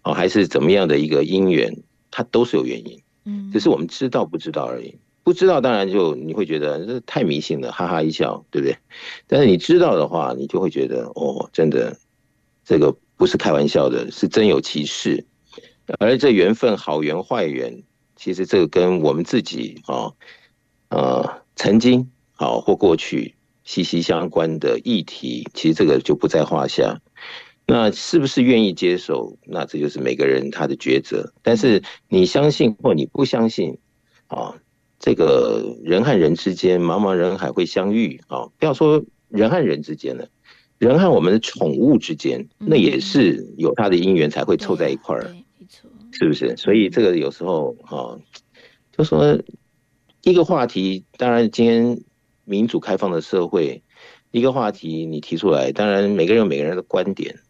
[0.00, 4.98] 啊，还是怎么样的一个因缘，它都是有原因，嗯，只是我们知道不知道而已。
[5.24, 8.76] 不知道，当然就你会觉得这太迷信了，哈哈一笑，对不对？
[9.28, 11.96] 但是你知道的话，你就会觉得哦，真的，
[12.64, 15.24] 这个不是开玩笑的，是真有其事。
[16.00, 17.84] 而这缘分，好缘坏缘，
[18.16, 20.10] 其实这个跟我们自己啊，
[20.88, 27.00] 呃，曾经好或过去息息相关的议题，其实这个就不在话下。
[27.64, 29.38] 那是不是愿意接受？
[29.46, 31.32] 那这就是每个人他的抉择。
[31.42, 33.78] 但是你相信或你不相信，
[34.26, 34.56] 啊。
[35.04, 38.46] 这个人和人之间，茫茫人海会相遇啊！
[38.56, 40.28] 不要说人和人之间了，
[40.78, 45.34] 人和我们的宠物之间，那也是有它的因缘才会凑在一块儿，
[46.12, 46.56] 是不是？
[46.56, 48.14] 所以这个有时候啊，
[48.96, 49.36] 就说
[50.22, 52.00] 一个话题，当然今天
[52.44, 53.82] 民主开放的社会，
[54.30, 57.40] 一个话题你提出来，当然每个人有每个人的观点，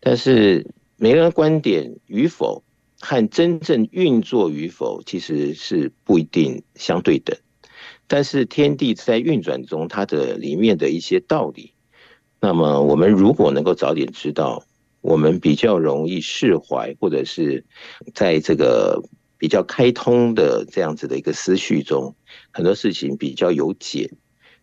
[0.00, 2.64] 但是每个人的观点与否。
[3.00, 7.36] 和真正运作与否，其实是不一定相对等。
[8.06, 11.72] 但是天地在运转中，它的里面的一些道理，
[12.40, 14.64] 那么我们如果能够早点知道，
[15.00, 17.64] 我们比较容易释怀，或者是
[18.14, 19.02] 在这个
[19.38, 22.14] 比较开通的这样子的一个思绪中，
[22.50, 24.10] 很多事情比较有解。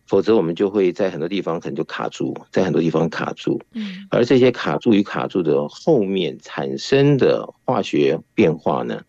[0.08, 3.60] 否则，我们就会在很多地方可能就卡住，在很多地方卡住。
[3.74, 9.02] 嗯，而这些卡住与卡住的后面产生的化学变化呢，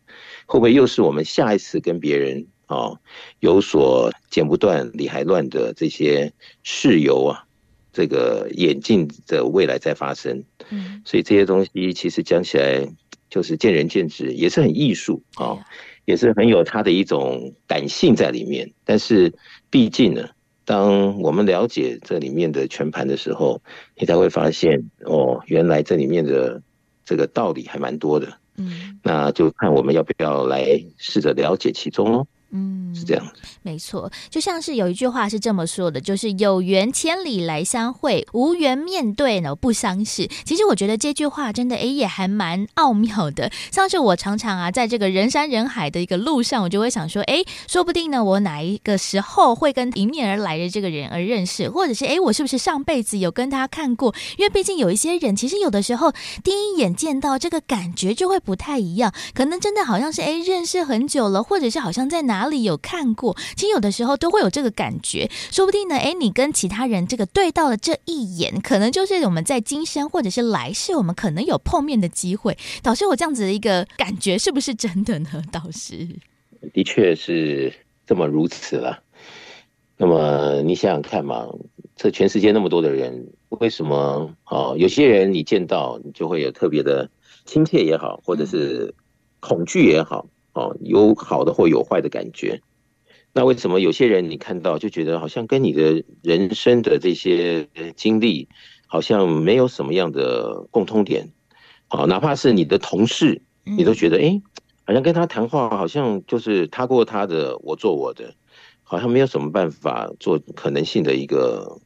[0.45, 2.91] 会不会又是我们下一次跟别人啊
[3.39, 6.33] 有所剪不断理还乱的这些
[6.63, 7.45] 事由啊？
[7.93, 10.43] 这个演进的未来在发生。
[10.69, 12.85] 嗯，所以这些东西其实讲起来
[13.29, 15.57] 就是见仁见智，也是很艺术啊，
[16.03, 18.69] 也是很有它的一种感性在里面。
[18.83, 19.33] 但是
[19.69, 20.27] 毕竟呢。
[20.69, 23.59] 当我们了解这里面的全盘的时候，
[23.97, 26.61] 你才会发现哦，原来这里面的
[27.03, 28.37] 这个道理还蛮多的。
[28.55, 32.27] 嗯，那就看我们要不要来试着了解其中喽。
[32.51, 33.23] 嗯，是这样，
[33.61, 40.27] 没错，就像是有一句话是这么说的，就是有缘千里来相会，无缘面对呢不相识。
[40.45, 43.51] 其实我觉得这句话真的哎也还蛮奥妙的。
[43.71, 54.15] 像是我常常啊，在这个人山人海的一个路上，我就会想说，哎，说不定呢，我哪一个时候会跟迎面而来的这个人而认识，或者是哎，我是不是上辈子有跟他看过？
[54.37, 56.11] 因为毕竟有一些人，其实有的时候
[56.43, 62.38] 第一眼见到这个感觉就会不太一样，可能真的好像是哎认识很久了，或者是好像在哪。
[62.39, 63.35] 哪里有看过？
[63.57, 65.95] 其实有的时候都会有这个感觉，说不定呢。
[65.97, 72.57] 哎，你跟其他人这个对到了这一眼，可能就是我们在今生或者是来世，我们可能有碰面的机会。
[72.81, 75.29] 导师，我这样子的一个感觉是不是真的呢？
[75.51, 76.07] 导师，
[76.71, 77.73] 的确是
[78.07, 79.03] 这么如此了。
[79.97, 81.45] 那么你想想看嘛，
[81.97, 84.77] 这全世界那么多的人，为什么哦？
[84.77, 87.09] 有些人你见到你就会有特别的
[87.43, 88.95] 亲切也好，或者是
[89.41, 90.25] 恐惧也好。
[90.59, 92.61] 哦，有好的或有坏的感觉。
[93.31, 98.49] 那为什么有些人你看到就觉得好像跟你的人生的这些经历
[98.87, 101.29] 好像没有什么样的共通点？
[101.87, 104.41] 好，哪怕是你的同事，你都觉得哎，
[104.85, 108.33] 好像跟他谈话好像就是他过他的，我做我的，
[108.83, 111.79] 好像没有什么办法做可能性的一个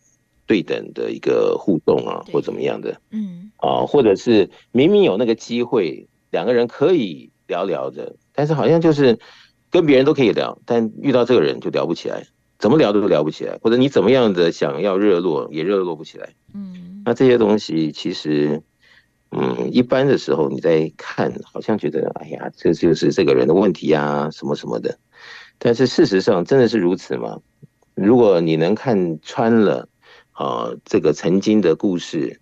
[0.47, 2.99] 对等的一个互动啊，或怎么样的？
[3.11, 9.19] 嗯，啊，或者是明明有那个机会，两个人可以聊聊的，但是好像就是。
[9.73, 12.27] 跟别人都可以聊，但遇到这个人就聊不起来，
[12.59, 16.29] 怎么聊都聊不起来，或者你怎么样的想要热络也热络不起来。
[16.53, 18.61] 嗯，那这些东西其实，
[19.31, 24.95] 嗯，一般的时候你在看，好像觉得，哎呀，这就是这个人的问题啊，什么什么的。
[25.57, 27.39] 但是事实上真的是如此吗？
[27.95, 29.89] 如果你能看穿了
[30.33, 32.39] 啊这个曾经的故事，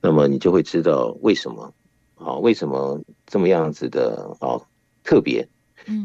[0.00, 1.74] 那么你就会知道为什么
[2.14, 4.62] 啊，为什么这么样子的啊
[5.10, 5.48] 特别。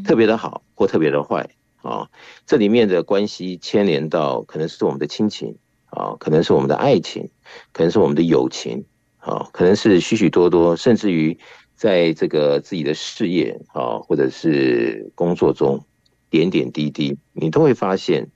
[0.04, 1.48] 特别的好或特别的坏
[1.82, 2.08] 啊，
[2.44, 5.54] 这里面的关系牵连到可能是我们的亲情
[5.90, 7.28] 啊，可能是我们的爱情，
[7.72, 8.84] 可能是我们的友情
[9.18, 11.38] 啊，可能是许许多多，甚至于
[11.76, 15.84] 在这个自己的事业啊，或者是工作中
[16.30, 18.28] 点点滴滴，你都会发现，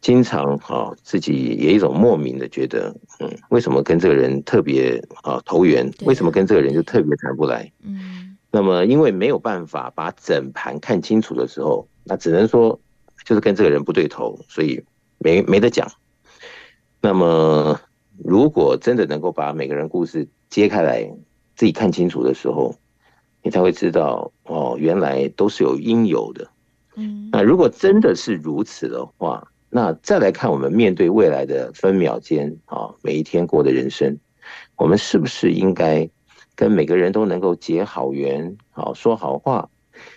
[0.00, 5.90] 经常啊自己也一种莫名的觉得，嗯，为什么跟这个人特别啊投缘？
[6.04, 7.72] 为什么跟这个人就特别谈不来？
[7.82, 8.17] 嗯。
[8.50, 12.80] 那么，因为没有办法把整盘看清楚的时候，那只能说
[13.26, 14.82] 就是跟这个人不对头，所以
[15.18, 15.86] 没没得讲。
[17.02, 17.78] 那么，
[18.24, 21.04] 如果真的能够把每个人故事揭开来，
[21.56, 22.74] 自己看清楚的时候，
[23.42, 26.48] 你才会知道哦，原来都是有因由的。
[26.96, 34.18] 嗯，那如果真的是如此的话，那再来看我们面对未来的分秒间啊，每一天过的人生，
[34.76, 36.08] 我们是不是应该？
[36.58, 39.70] 跟每个人都能够结好缘，好说好话，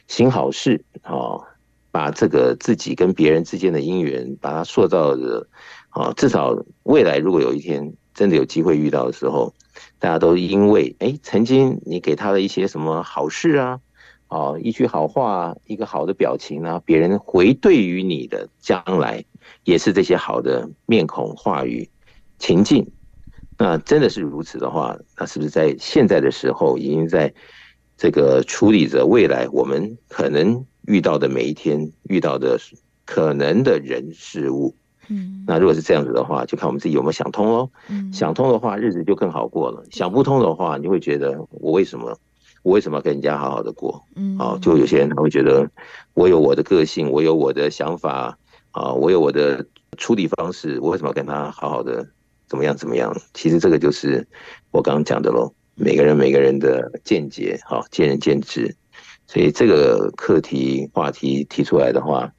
[0.07, 1.45] 行好事，好
[1.91, 5.47] 把这个自己跟别人之间的因缘，把它塑造的，
[5.89, 9.53] 啊，至少未来如果有一天真的有机会遇到的时候，
[9.99, 13.79] 大家都因为哎，曾经你给他的一些什么好事啊，
[14.25, 19.23] 啊，一句好话，一个好的表情啊，别人回对于你的将来
[19.63, 21.87] 也是这些好的面孔、话语、
[22.39, 22.91] 情境。
[23.61, 27.31] 那真的是如此的话，那是不是在现在的时候，已经在
[27.95, 32.57] 这个处理着未来我们可能遇到的每一天遇到的
[33.05, 34.73] 可能的人事物？
[35.09, 37.69] 嗯，那如果是这样子的话，就看我们自己有没有想通喽。
[37.87, 42.17] 嗯，想通的话，日子就更好过了；想不通的话，你会觉得我为什么
[42.63, 44.03] 我为什么要跟人家好好的过？
[44.15, 45.69] 嗯，啊，就有些人他会觉得
[46.15, 48.35] 我有我的个性，我有我的想法，
[48.71, 49.63] 啊，我有我的
[49.99, 52.07] 处理方式，我为什么要跟他好好的？
[52.51, 52.75] 怎么样？
[52.75, 53.15] 怎么样？
[53.33, 54.27] 其实这个就是
[54.71, 55.53] 我刚刚讲的喽。
[55.75, 58.75] 每个人每个人的见解，好，见仁见智。
[59.25, 62.29] 所以这个课题话题提出来的话，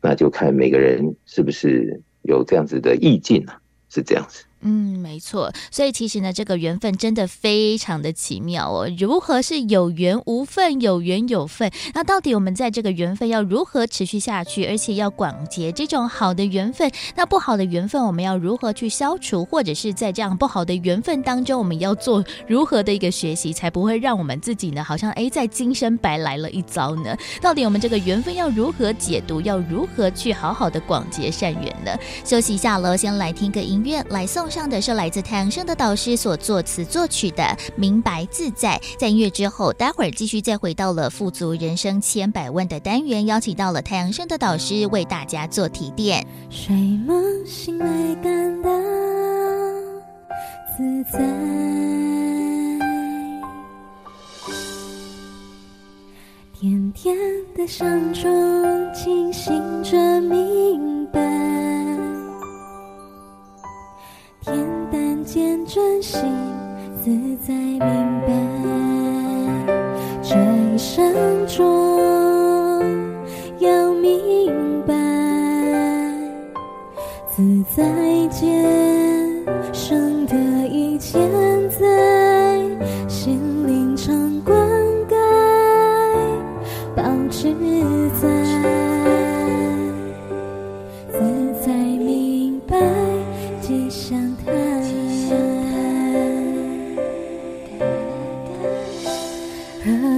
[0.00, 4.44] 那就看每个人是不是有这样子的意境啊，是这样子。
[4.66, 5.52] 嗯，没错。
[5.70, 8.88] 所以其实呢，这个缘分真的非常的奇妙哦。
[8.98, 11.70] 如何是有缘无分，有缘有份？
[11.92, 16.90] 那到底我们在这个缘分要如何持续下去，而且要广结这种好的缘分？
[17.14, 19.44] 那不好的缘分我们要如何去消除？
[19.44, 27.14] 或者是在这样不好的缘分当中，我们要做如何的一个学习，才不会让我们自己呢，好像哎，在今生白来了一遭呢？
[27.42, 29.42] 到底我们这个缘分要如何解读？
[29.42, 31.94] 要如何去好好的广结善缘呢？
[32.24, 34.48] 休息一下喽，先来听个音乐来送。
[34.54, 37.42] 唱的是来自太阳盛德导师所作词作曲的
[37.74, 38.80] 《明白自在》。
[38.96, 46.24] 在音乐之后，待会儿继续再回到了富足人生千百万的单元，邀请到了太阳盛德导师为大家做提点。
[46.50, 46.72] 睡
[47.04, 48.70] 梦醒来感到
[50.78, 51.18] 自在，
[56.52, 57.16] 甜甜
[57.56, 61.83] 的香中清醒着明白。
[64.44, 64.52] 恬
[64.92, 66.20] 淡见真心，
[67.02, 67.10] 自
[67.46, 68.28] 在明白。
[70.22, 71.14] 这一生
[71.46, 72.78] 中
[73.58, 74.92] 要明白，
[77.34, 77.42] 自
[77.74, 77.82] 在
[78.28, 78.62] 间
[79.72, 80.36] 生得
[80.68, 81.18] 一千
[81.70, 82.60] 载，
[83.08, 84.54] 心灵常灌
[85.08, 85.16] 溉，
[86.94, 87.50] 保持
[88.20, 88.43] 在。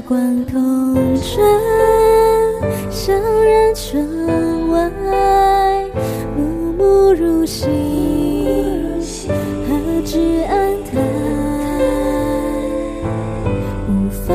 [0.06, 1.44] 光同春，
[2.92, 4.88] 相认春外，
[6.36, 7.66] 暮暮如昔，
[9.66, 9.74] 何
[10.46, 11.00] 安泰？
[13.88, 14.32] 无法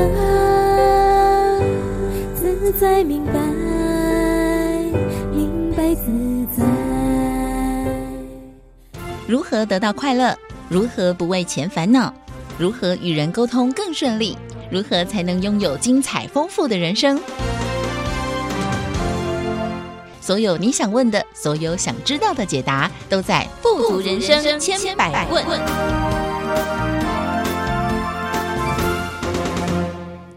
[2.36, 3.40] 自在明白，
[5.34, 6.12] 明白自
[6.54, 6.66] 在。
[9.26, 10.38] 如何得到快乐？
[10.68, 12.14] 如何不为钱烦恼？
[12.58, 14.38] 如何与人沟通更顺利？
[14.72, 17.20] 如何才能拥有精彩丰富的人生？
[20.22, 25.44] 所有你想问的，所有想知道的解答，都在《富足人生千百问》。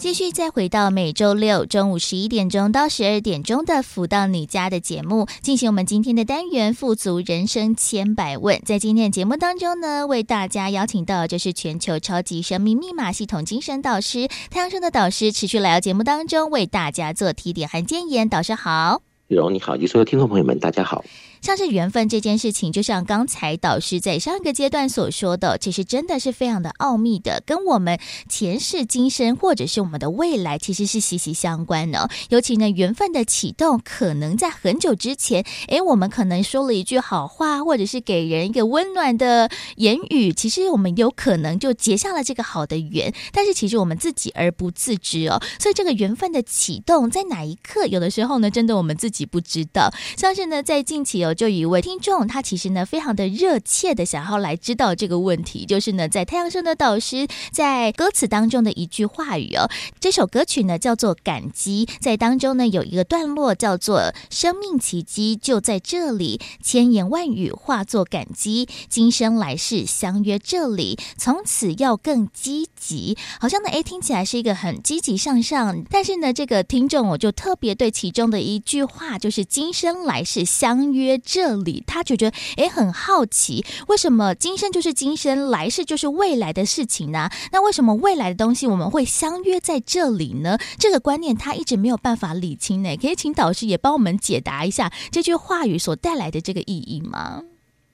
[0.05, 8.61] 继续再回到每周六中午十一点钟到十二点钟的“福到你家”的节目，进行我们今天的单元“富足人生千百问”。
[8.67, 18.29] 在今天的节目当中呢，为大家邀请到就是全球超级生命密码系统精神导师太阳盛德导师，持续来到节目当中为大家做提点和建言。
[18.29, 21.03] 导师好，玉蓉你好，以及所有听众朋友们，大家好。
[21.45, 32.09] 像是缘分这件事情，就像刚才导师在上一个阶段所说的，其实真的是非常的奥秘的，跟我们前世今生或者是我们的未来，其实是息息相关的。
[32.31, 45.39] 尤其呢，缘分的启动，可能在很久之前，诶，我们可能说了一句好话，或者是给人一个温暖的言语，其实我们有可能就结下了这个好的缘，但是其实我们自己而不自知哦。
[45.61, 49.93] 所以这个缘分的启动在哪一刻，有的时候呢，真的我们自己不知道。
[50.17, 51.34] 像是呢，在近期有。
[51.35, 59.69] 就有一位听众，他其实呢非常的热切的想要来知道这个问题，就是呢在太阳升的导师在歌词当中的一句话语哦，
[59.99, 73.17] 这首歌曲呢叫做《感激》，在当中呢有一个段落叫做“生命奇迹就在这里，千言万语化作感激，今生来世相约这里，从此要更积极”。
[73.41, 81.19] 好像呢诶听起来是一个很积极向上，但是呢这个听众我就特别对其中的一句话，就是“今生来世相约”。
[81.25, 87.31] 这里他觉得诶很好奇，为什么今生就是今生，来世就是未来的事情呢？
[87.51, 90.59] 那为什么未来的东西我们会相约在这里呢？
[90.79, 92.97] 这个观念他一直没有办法理清呢。
[92.97, 97.43] 可以请导师也帮我们解答一下这句话语所带来的这个意义吗？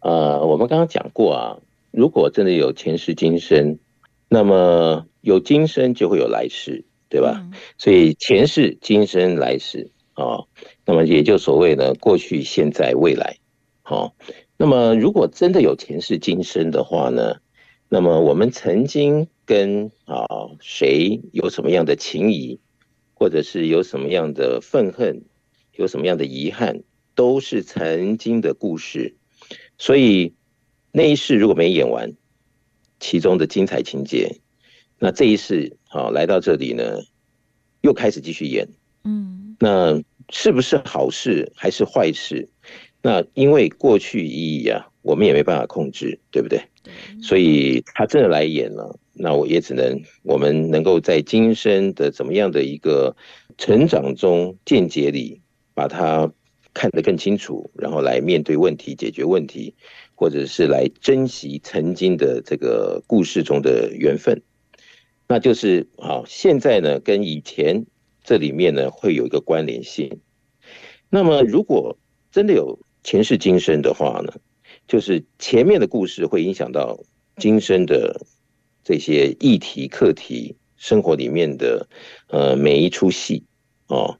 [0.01, 1.57] 呃，我们刚刚讲过啊，
[1.93, 3.79] 如果真的有前世今生，
[4.29, 7.41] 那么有今生就会有来世，对吧？
[7.45, 10.25] 嗯、所以前世今生来世啊。
[10.25, 10.47] 哦
[10.91, 13.37] 那么也就所谓的过去、现在、未来，
[13.83, 14.17] 好。
[14.57, 17.37] 那么如果真的有前世今生的话呢？
[17.89, 20.27] 那么我们曾经跟啊
[20.61, 22.59] 谁有什么样的情谊，
[23.15, 25.23] 或者是有什么样的愤恨，
[25.77, 26.83] 有什么样的遗憾，
[27.15, 29.15] 都是曾经的故事。
[29.79, 30.35] 所以
[30.91, 32.15] 那一世如果没演完，
[32.99, 34.41] 其中的精彩情节，
[34.99, 36.99] 那这一世好来到这里呢，
[37.81, 38.67] 又开始继续演。
[39.05, 40.03] 嗯，那。
[40.31, 42.49] 是不是好事还是坏事？
[43.03, 46.61] 那因为过去意义啊，我们也没办法控制，对不对？
[47.23, 53.17] 所以他真的来演了，那我也只能我们能够在今生的怎么样的一个
[53.59, 55.41] 成长中见解里，
[55.75, 56.31] 把它
[56.75, 59.75] 看得更清楚，然后来面对问题、解决问题，
[60.15, 64.43] 或者是来珍惜曾经的这个故事中的缘分。
[65.27, 67.87] 那就是好，现在呢跟以前。
[68.31, 70.21] 这里面呢会有一个关联性，
[71.09, 71.99] 那么如果
[72.31, 74.33] 真的有前世今生的话呢，
[74.87, 77.01] 就是前面的故事会影响到
[77.39, 78.25] 今生的
[78.85, 81.89] 这些议题、课题、生活里面的
[82.29, 83.43] 呃每一出戏
[83.89, 84.17] 哦。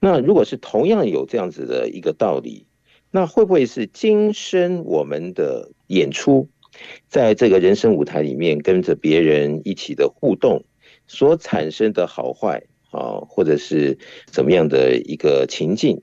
[0.00, 2.66] 那如果是同样有这样子的一个道理，
[3.12, 6.48] 那会不会是今生我们的演出，
[7.06, 10.64] 在这个人生舞台里面跟着别人一起的互动
[11.06, 12.64] 所产生的好坏？
[12.90, 16.00] 啊，或者是怎么样的一个情境，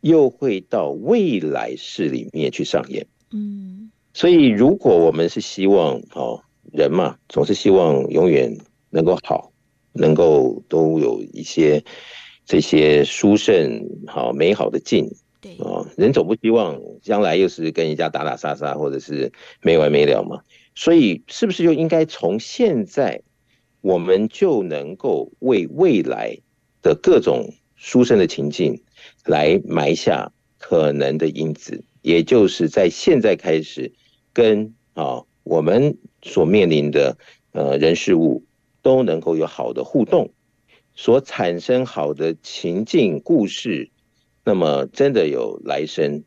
[0.00, 3.06] 又会到未来世里面去上演。
[3.32, 6.40] 嗯，所以如果我们是希望，哦，
[6.72, 8.56] 人嘛，总是希望永远
[8.90, 9.50] 能够好，
[9.92, 11.82] 能够都有一些
[12.44, 15.10] 这些殊胜、好美好的境。
[15.40, 20.40] 对，啊，人总不希望将来又是跟人家打打杀杀，或者是没完没了嘛。
[20.76, 23.22] 所以，是不是就应该从现在？
[23.88, 26.36] 我们就能够为未来
[26.82, 28.82] 的各种殊胜的情境
[29.24, 33.94] 来埋下可能的因子，也就是在现在开始
[34.34, 37.16] 跟啊我们所面临的
[37.52, 38.44] 呃人事物
[38.82, 40.34] 都能够有好的互动，
[40.94, 43.90] 所产生好的情境故事，
[44.44, 46.24] 那么真的有来生，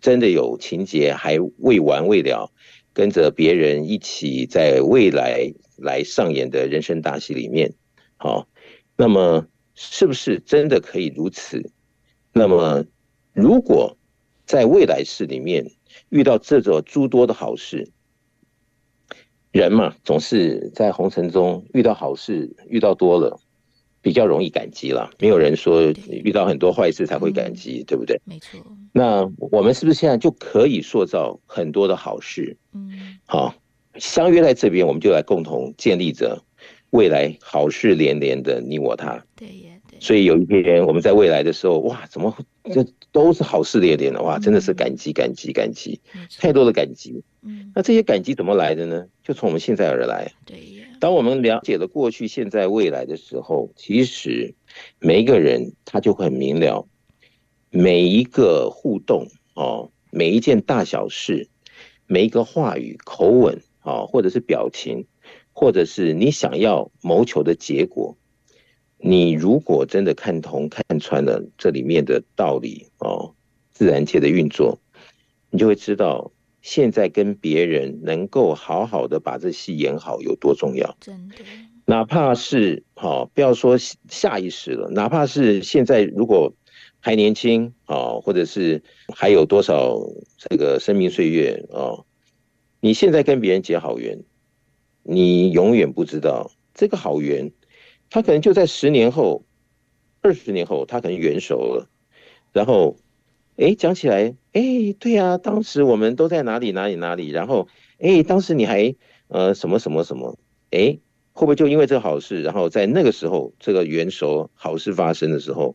[0.00, 2.52] 真的有情节还未完未了，
[2.92, 5.52] 跟着别人一起在未来。
[5.76, 7.72] 来上演的人生大戏里面，
[8.16, 8.48] 好，
[8.96, 11.70] 那么是不是真的可以如此？
[12.32, 12.84] 那么
[13.32, 13.96] 如果
[14.44, 15.70] 在未来世里面
[16.08, 17.90] 遇到这种诸多的好事，
[19.50, 23.40] 人嘛，总是在红尘中遇到好事，遇到多了，
[24.02, 25.10] 比较容易感激了。
[25.18, 28.20] 没有人说遇到很多坏事才会感激，对不对？
[28.24, 28.60] 没错。
[28.92, 32.56] 那我们是不是现在就可以塑造很多的好事？
[32.72, 33.54] 嗯，好，
[33.98, 36.42] 相约在这边，我们就来共同建立着
[36.90, 39.24] 未来好事连连的你我他。
[39.34, 39.98] 对耶，对。
[40.00, 42.36] 所以有一天我们在未来的时候，哇，怎么
[42.72, 44.22] 这都是好事连连的？
[44.22, 46.00] 哇，真的是感激感激感激，
[46.38, 47.22] 太多的感激。
[47.42, 49.06] 嗯，那这些感激怎么来的呢？
[49.22, 50.32] 就从我们现在而来。
[50.44, 50.84] 对呀。
[50.98, 54.54] 当我们了解了过去、现在、未来的时候，其实
[54.98, 56.88] 每一个人他就会很明了，
[57.68, 61.50] 每一个互动哦，每一件大小事，
[62.06, 65.06] 每一个话语、口吻啊，或者是表情，
[65.52, 68.16] 或者是你想要谋求的结果，
[68.98, 73.32] 你如果真的看通、看穿了这里面的道理哦，
[73.72, 74.80] 自然界的运作，
[75.50, 76.32] 你就会知道。
[76.62, 80.96] 现在跟别人能够好好的把这戏演好有多重要？
[81.00, 81.44] 真的，
[81.84, 86.52] 哪怕是好，不要说下意识了，哪怕是现在如果
[86.98, 88.82] 还年轻啊，或者是
[89.14, 89.96] 还有多少
[90.36, 92.02] 这个生命岁月啊，
[92.86, 94.22] 你现在跟别人结好缘，
[95.02, 97.50] 你永远不知道这个好缘，
[98.10, 99.44] 他可能就在十年后、
[100.20, 101.90] 二十年后，他可能元熟了，
[102.52, 102.96] 然后。
[103.56, 107.68] 哎，讲起来，哎，对呀、啊，当时我们都在哪里哪里哪里，然后，
[107.98, 108.94] 哎，当时你还
[109.28, 110.38] 呃什么什么什么，
[110.70, 110.98] 哎，
[111.32, 115.74] 会不会就因为这个好事，然后在那个时候这个元首好事发生的时候，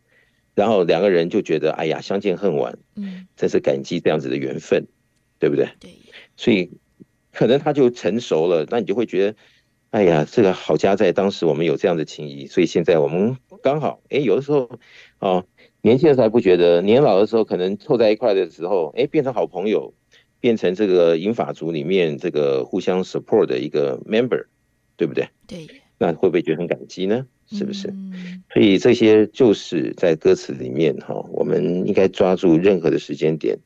[0.54, 4.86] 然后两个人就觉得，哎呀，相见恨晚，嗯，真是感激这样子的缘分，
[5.40, 5.68] 对不对？
[5.80, 5.90] 对，
[6.36, 6.70] 所以
[7.32, 9.36] 可能他就成熟了，那你就会觉得，
[9.90, 14.70] 哎呀，这个好家在当时我们有这样的情谊，所以现在我们刚好，哎，有的时候，
[15.18, 15.44] 哦。
[15.84, 19.92] 年轻的时候还不觉得，年老的时候可能凑在一块的时候，哎，变成好朋友，
[20.38, 24.44] 变成这个银法族里面这个互相 support 的一个 member，
[24.96, 25.28] 对不对？
[25.48, 25.66] 对。
[25.98, 27.26] 那会不会觉得很感激呢？
[27.50, 27.88] 是不是？
[27.88, 28.44] 嗯。
[28.52, 33.58] 所以这些就是在歌词里面哈，我们应该抓住任何的时间点，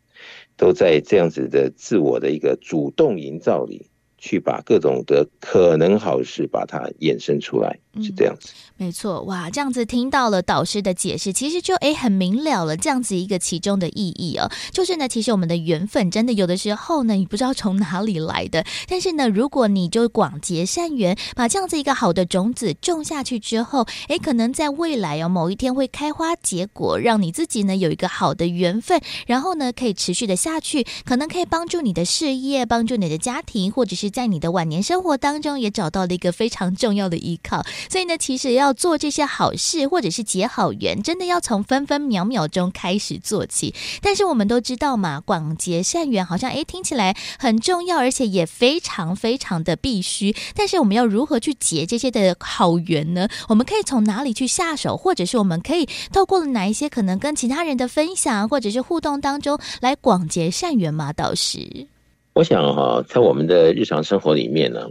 [0.56, 3.86] 都在这样子的自我的一个主动营造里。
[4.18, 8.48] 去把各种的可能好事把它衍生出来，是这样子。
[8.75, 34.06] 嗯，没错，哇，这样子听到了导师的解释，其实就诶很明了了，这样子一个其中的意义哦，就是呢，其实我们的缘分真的有的时候呢，你不知道从哪里来的，但是呢，如果你就广结善缘，把这样子一个好的种子种下去之后，诶，可能在未来哦，某一天会开花结果，让你自己呢有一个好的缘分，然后呢可以持续的下去，可能可以帮助你的事业，帮助你的家庭，或者是。
[34.16, 37.62] 在你的晚年生活当中，也找到了一个非常重要的依靠。
[37.90, 43.72] 所以呢，其实要要做这些好事，或者是结好缘，真的要从分分秒秒钟开始做起。
[44.02, 50.34] 但是我们都知道嘛，广结善缘好像诶听起来很重要，而且也非常非常的必须。
[50.56, 53.28] 但是我们要如何去结这些的好缘呢？
[53.48, 61.12] 我们可以从哪里去下手，或者是我们可以透过了哪一些可能跟其他人的分享，或者是互动当中来广结善缘吗？
[61.12, 61.86] 导师？
[62.32, 64.88] 我想哈，在我们的日常生活里面呢，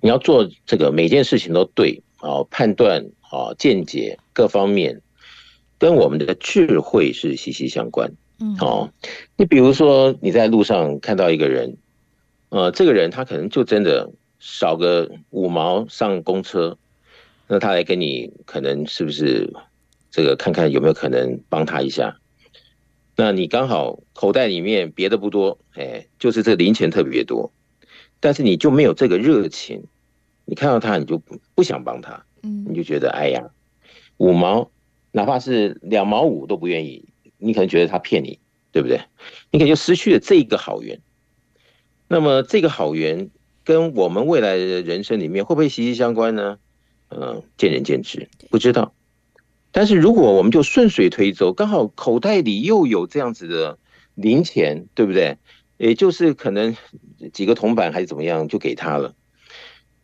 [0.00, 5.00] 你要做这个每件事情都对啊，判断啊，见解各方面，
[5.78, 8.12] 跟我们的智慧是息息相关。
[8.38, 8.90] 嗯，哦，
[9.36, 11.76] 你比如说你在路上看到一个人，
[12.50, 16.76] 呃，这个人他可能就真的少个五毛上公车，
[17.46, 19.52] 那他来跟你，可能是不是
[20.10, 22.16] 这个看看有没有可能帮他一下？
[23.18, 27.50] 那你刚好口袋里面别的不多，哎，就是这零钱特别多，
[28.20, 29.82] 但是你就没有这个热情，
[30.44, 31.22] 你看到他你就
[31.54, 33.50] 不想帮他，嗯，你就觉得哎呀，
[34.18, 34.70] 五毛，
[35.10, 37.04] 哪怕是两毛五都不愿意，
[37.38, 38.38] 你可能觉得他骗你，
[38.70, 39.00] 对不对？
[39.50, 41.00] 你可能就失去了这一个好缘。
[42.08, 43.30] 那么这个好缘
[43.64, 46.58] 跟我们未来的人生里面会不会息息相关呢？
[47.08, 48.94] 嗯，见仁见智，不知道。
[49.72, 53.78] 但是如果我们就顺水推舟，刚好口袋里又有这样子的
[54.14, 55.36] 零钱，对不对？
[55.76, 56.74] 也就是可能
[57.34, 59.14] 几个铜板还是怎么样，就给他了。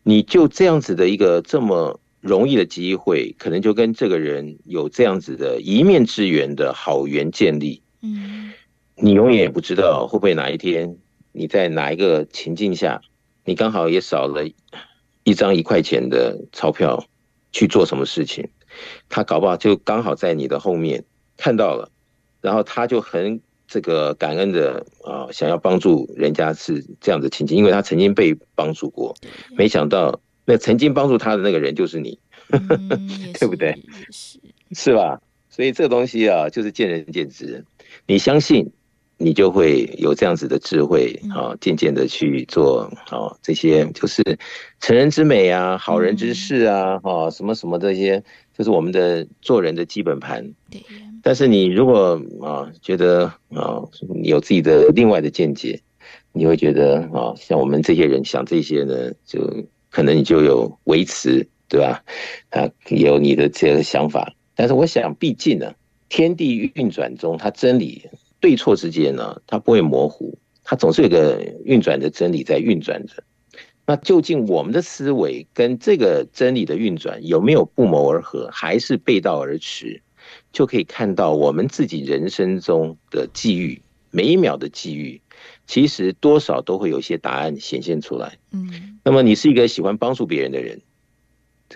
[0.02, 7.82] 你就这样子的一个这么容易的机会，可能就跟这个人有这样子的一面之缘的好缘建立。
[8.00, 8.52] 嗯，
[8.94, 10.96] 你永远也不知道会不会哪一天
[11.32, 13.02] 你在哪一个情境下，
[13.44, 14.48] 你刚好也少了
[15.24, 17.04] 一张一块钱的钞票
[17.50, 18.48] 去做什么事情。
[19.08, 21.04] 他搞不好就刚好在你的后面
[21.36, 21.90] 看到了，
[22.40, 29.14] 然后他就很这个感恩的啊，想要帮助人家是这样的情景，因为他曾经被帮助过，
[29.56, 32.18] 没想到那曾经帮助他的那个人就是你，
[33.38, 33.76] 对不对？
[34.72, 35.20] 是吧？
[35.48, 37.64] 所以这个东西啊，就是见仁见智，
[38.06, 38.70] 你相信。
[39.18, 44.36] 你就会有这样子的智慧啊，渐渐的去做啊，这些就是
[44.80, 48.20] 成人之美啊，好人之事啊，哈，什么什么这些
[48.58, 50.52] 就是我们的做人的基本盘。
[50.68, 50.82] 对。
[51.22, 53.80] 但是你如果啊觉得啊
[54.12, 55.80] 你有自己的另外的见解，
[56.32, 59.38] 你会觉得啊像我们这些人想这些呢，就
[59.92, 62.02] 可能你就有维持，对吧？
[62.50, 64.34] 啊，有你的这个想法。
[64.56, 65.72] 但是我想，毕竟呢，
[66.08, 68.02] 天地运转中，它真理
[68.40, 73.22] 对错之间呢，它不会模糊，它总是有个运转的真理在运转着。
[73.86, 80.02] 那究竟我们的思维跟这个真理的运转有没有不谋而合，还是背道而驰？
[80.52, 83.80] 就可以看到我们自己人生中的际遇，
[84.10, 85.21] 每一秒的际遇，
[85.66, 88.38] 其实多少都会有一些答案显现出来。
[88.50, 90.80] 嗯，那么你是一个喜欢帮助别人的人，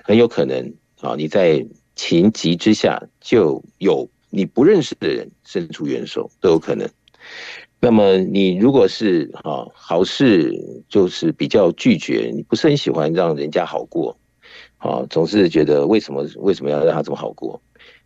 [0.02, 6.88] 很有可能啊，你在情急之下就有你不认识的人伸出援手，都有可能。
[7.80, 10.52] 那么你如果是啊好事，
[10.88, 14.16] 就是比较拒绝，你不是很喜欢让人家好过，
[14.78, 17.60] 啊，总是觉得为什么为什么要让他这么好过？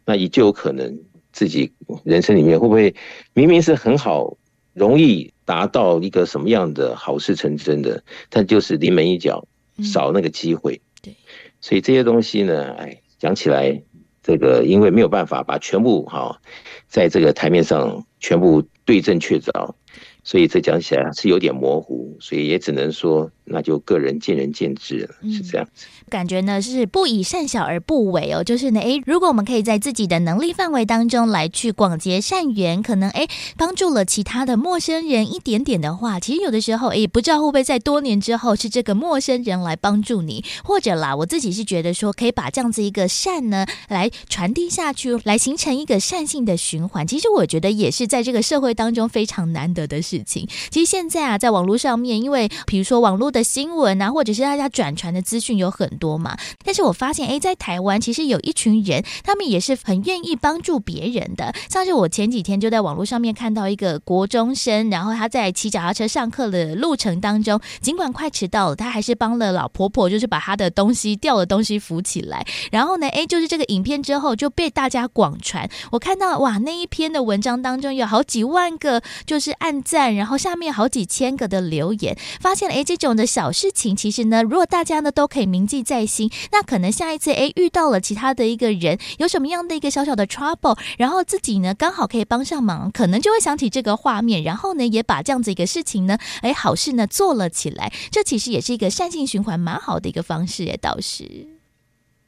[0.05, 0.99] 那你就有可能
[1.33, 1.73] 自己
[2.05, 2.95] 人生里面会不会
[3.33, 4.37] 明明是很好，
[4.73, 9.45] 容易达到一个什么样的好事成真的，但就是临门一脚，
[9.83, 10.81] 少那个机会。
[11.03, 11.13] 对，
[11.61, 13.83] 所以这些东西呢，哎，讲起来
[14.23, 16.41] 这个因为没有办法把全部哈，
[16.87, 19.75] 在这个台面上全部对症确凿。
[20.23, 25.89] 所以这讲起来是有点模糊，所以也只能说，那就个人见仁见智了，是这样子。
[26.00, 47.07] 嗯、感觉呢是不以善小而不为哦，就是呢，诶，如果我们可以在自己的能力范围当中来去广结善缘，可能诶帮助了其他的陌生人一点点的话，其实有的时候诶不知道会不会在多年之后是这个陌生人来帮助你，或者啦，我自己是觉得说可以把这样子一个善呢来传递下去，来形成一个善性的循环。
[47.07, 50.47] 其实我觉得也是在这个社会当中非常难得的事情。
[50.71, 56.37] 其实现在啊，在网络上面，因为比如说网络的新闻啊，或者是大家转传的资讯有很多嘛。
[56.65, 61.55] 但是我发现，诶，在台湾其实有一群人，他们也是很愿意帮助别人的。
[61.69, 72.45] 像是我前几天就在网络上面看到一个国中生，然后他在骑脚踏车上课的路程当中，尽管快迟到了，他还是帮了老婆婆，就是把他的东西掉的东西扶起来。
[72.73, 75.71] 然后呢，诶，就是这个影片之后就被大家广传。
[75.93, 80.41] 我看到哇，那一篇的文章当中有好几万个就是按赞，然后。
[80.41, 101.25] 下面好几千个的留言，发现了诶，这种的小事情，其实呢，如果大家呢都可以铭记在心，那可能下一次诶遇到了其他的一个人，有什么样的一个小小的 trouble，然后自己呢刚好可以帮上忙，可能就会想起这个画面，然后呢也把这样子一个事情呢，诶好事呢做了起来，这其实也是一个善性循环蛮好的一个方式诶，倒是。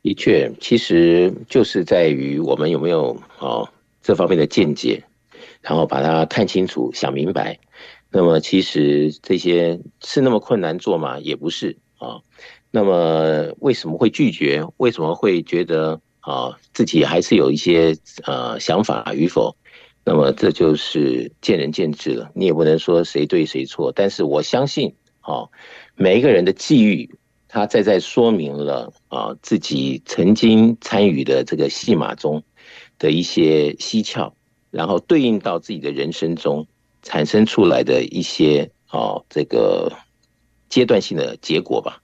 [0.03, 3.69] 的确，其实就是在于我们有没有哦
[4.03, 5.05] 这方面的见解，
[5.61, 7.61] 然后把它看清楚、想明白。
[8.11, 11.21] 那么其实这些是那么困难做吗？
[11.21, 12.19] 也不是啊。
[12.73, 14.67] 那么为什么会拒绝？
[14.79, 19.55] 为什么会觉得啊自己还是有一些呃想法与否？
[20.05, 22.33] 那么这就是见仁见智了。
[22.35, 23.93] 你也不能说谁对谁错。
[23.95, 25.47] 但是我相信啊，
[25.95, 27.09] 每一个人的际遇，
[27.47, 32.43] 他在在说明了啊自己曾经参与的这个戏码中
[32.99, 34.35] 的一些蹊跷，
[34.73, 36.67] 然后对应到自己的人生中。
[37.05, 39.93] 产生出来的一些啊，这个
[40.69, 42.02] 阶段性的结果吧。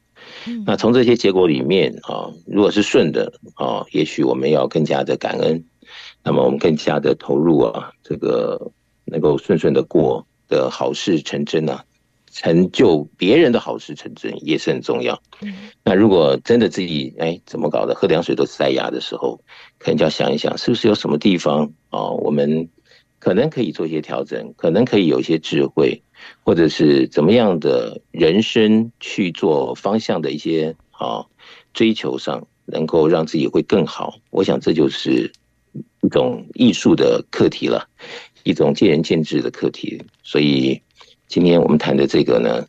[0.66, 5.64] 那从这些结果里面啊，如果是顺的啊，也许我们要更加的感恩，
[6.22, 8.70] 那么我们更加的投入啊，这个
[9.04, 11.80] 能够顺顺的过的好事成真呢，
[12.30, 15.20] 成就别人的好事成真也是很重要。
[15.84, 19.40] 那如果真的自己哎怎么搞的，喝凉水都塞牙的时候，
[19.78, 22.68] 可能就要想一想，是不是有什么地方啊，我们。
[23.18, 26.02] 可能可以做一些调整，可能可以有一些智慧，
[26.44, 31.26] 或者是怎么样的人生去做方向的一些啊
[31.74, 34.18] 追求上，能够让自己会更好。
[34.30, 35.32] 我想这就是
[36.00, 37.88] 一种艺术的课题了，
[38.44, 40.02] 一种见仁见智的课题。
[40.22, 40.80] 所以
[41.26, 42.66] 今天我们谈的这个呢，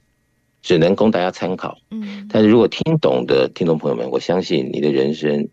[0.62, 1.78] 只能供大家参考。
[1.91, 5.47] 嗯，但是如果听懂的听众朋友们，我相信你的人生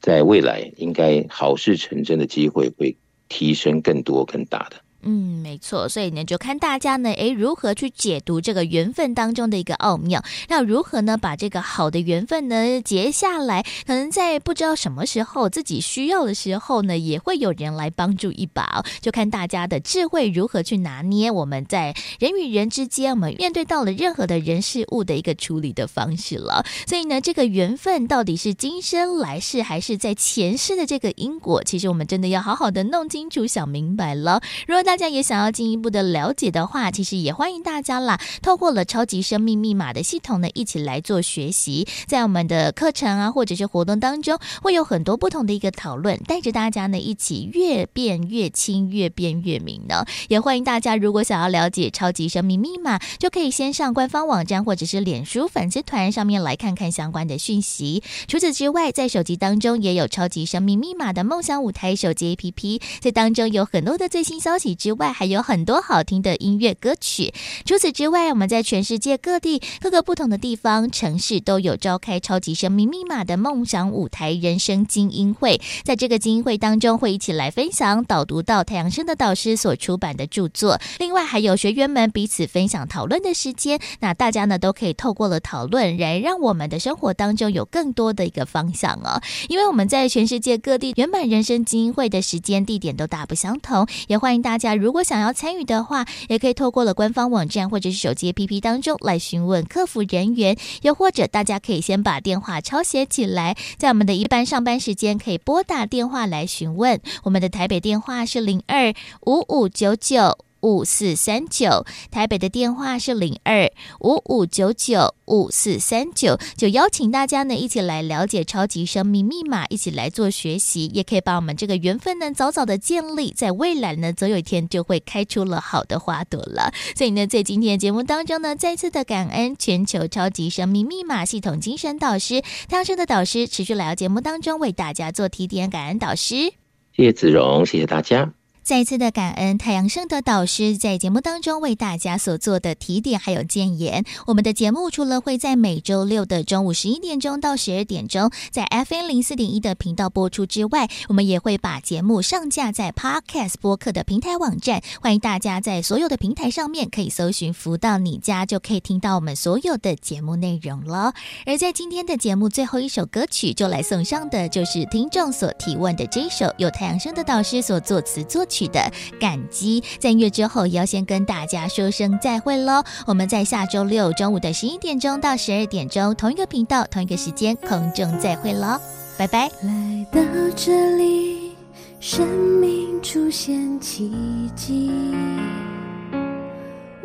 [0.00, 2.96] 在未来应该好事成真的机会会
[3.30, 4.76] 提升更多更大的。
[5.02, 13.62] 嗯，没错，所以呢，就看大家呢，诶，如何去解读这个缘分当中的一个奥妙，那如何呢，把这个好的缘分呢结下来？
[13.86, 18.84] 可能在不知道什么时候自己需要的时候呢，也会有人来帮助一把。
[19.00, 26.64] 就看大家的智慧如何去拿捏我们在人与人之间，我们面对到了任何的人事物的一个处理的方式了。
[26.86, 31.62] 所以呢，这个缘分到底是今生来世，还是在前世的这个因果？
[31.64, 34.42] 其实我们真的要好好的弄清楚、想明白了。
[34.66, 41.86] 如果大家也想要进一步的了解的话，其实也欢迎大家啦，透过了超级生命密码的系统呢，一起来做学习。
[42.08, 50.04] 在我们的课程啊，或者是活动当中，会有很多不同的一个讨论，带着大家呢一起越变越清，越变越明呢。
[50.26, 58.02] 也欢迎大家，如果想要了解超级生命密码，就可以先上官方网站或者是脸书粉丝团上面来看看相关的讯息。
[58.26, 67.34] 除此之外，在手机当中也有超级生命密码的梦想舞台手机 APP，在当中有很多的最新消息之外，还有很多好听的音乐歌曲。
[67.66, 83.78] 除此之外，我们在全世界各地各个不同的地方城市都有召开超级生命密码的梦想舞台人生精英会，在这个精英会当中，会一起来分享导读到太阳盛德导师所出版的著作，另外还有学员们彼此分享讨论的时间。
[84.00, 89.20] 那大家呢都可以透过了讨论，来让我们的生活当中有更多的一个方向哦。
[89.48, 107.00] 因为我们在全世界各地圆满人生精英会的时间地点都大不相同，也欢迎大家如果想要参与的话，也可以透过了官方网站或者是手机 APP 当中来询问客服人员，又或者大家可以先把电话抄写起来，在我们的一般上班时间可以拨打电话来询问。
[107.24, 108.94] 我们的台北电话是零二
[109.26, 126.72] 五五九九五四三九，台北的电话是零二五五九九五四三九，就邀请大家呢一起来了解超级生命密码，一起来做学习，也可以把我们这个缘分呢早早的建立，在未来呢总有一天就会开出了好的花朵了。
[126.96, 136.52] 所以呢，在今天的节目当中呢，再次的感恩全球超级生命密码系统精神导师太阳盛德导师持续来到节目当中为大家做提点，感恩导师，
[136.92, 138.32] 谢谢子荣，谢谢大家。
[138.62, 144.04] 再次的感恩太阳盛德导师在节目当中为大家所做的提点还有建言。
[144.26, 154.82] 我们的节目除了会在每周六的中午十一点钟到十二点钟在 FM 零四点一的频道播出之外，我们也会把节目上架在 Podcast 播客的平台网站。
[155.00, 161.12] 欢迎大家在所有的平台上面可以搜寻“福到你家”，就可以听到我们所有的节目内容了。
[161.44, 168.70] 而在今天的节目最后一首歌曲，就来送上的就是听众所提问的这一首由太阳盛德导师所作词作曲。
[168.70, 172.84] 的感激，在音乐之后也要先跟大家说声再会喽。
[173.04, 178.80] 我们在下周六中午的十一点钟到十二点钟，同一个频道、同一个时间空中再会喽，
[179.18, 179.50] 拜拜。
[179.62, 180.20] 来到
[180.54, 181.56] 这里，
[181.98, 182.24] 生
[182.60, 184.12] 命出现奇
[184.54, 184.92] 迹，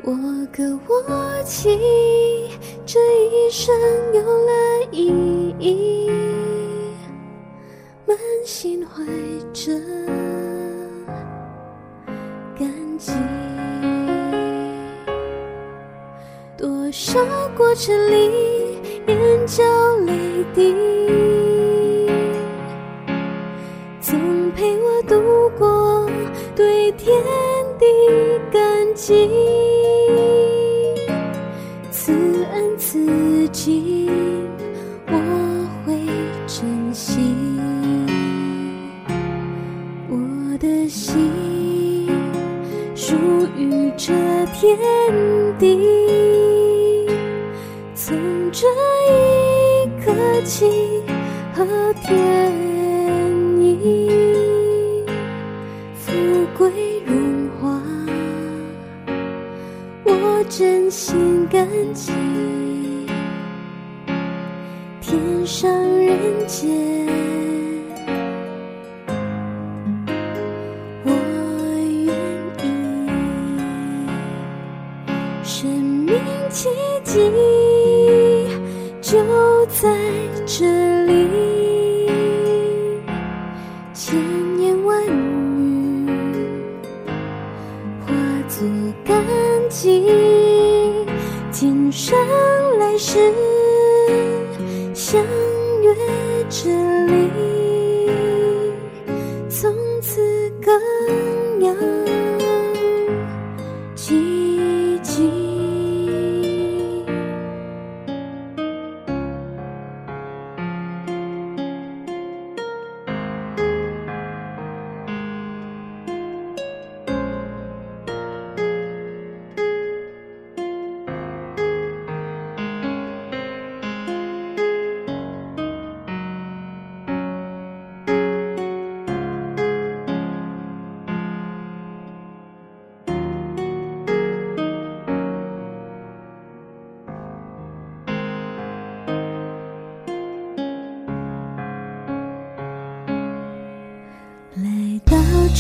[0.03, 0.13] 我
[0.53, 1.79] 歌我泣，
[2.85, 3.73] 这一生
[4.13, 4.51] 有了
[4.91, 5.07] 意
[5.59, 6.11] 义，
[8.05, 8.15] 满
[8.45, 9.03] 心怀
[9.51, 9.73] 着。
[12.57, 13.11] 感激，
[16.57, 17.19] 多少
[17.57, 19.63] 过程里眼角
[20.05, 20.13] 泪
[20.53, 20.73] 滴，
[23.99, 24.17] 总
[24.55, 26.09] 陪我度过
[26.55, 27.13] 对天
[27.77, 27.85] 地
[28.51, 28.61] 感
[28.93, 29.29] 激，
[45.57, 45.94] 地，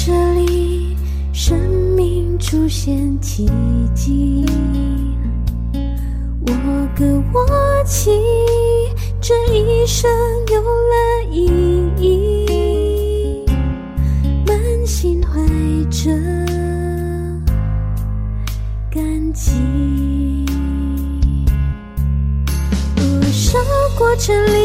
[0.05, 0.95] 这里，
[1.33, 1.57] 生
[1.95, 3.49] 命出现奇
[3.95, 4.45] 迹。
[6.45, 6.53] 我
[6.95, 8.11] 歌我泣，
[9.19, 10.07] 这一生
[10.51, 11.47] 有了意
[11.97, 13.43] 义，
[14.45, 15.41] 满心怀
[15.89, 16.11] 着
[18.91, 19.53] 感激。
[22.95, 23.57] 多少
[23.97, 24.64] 过程里，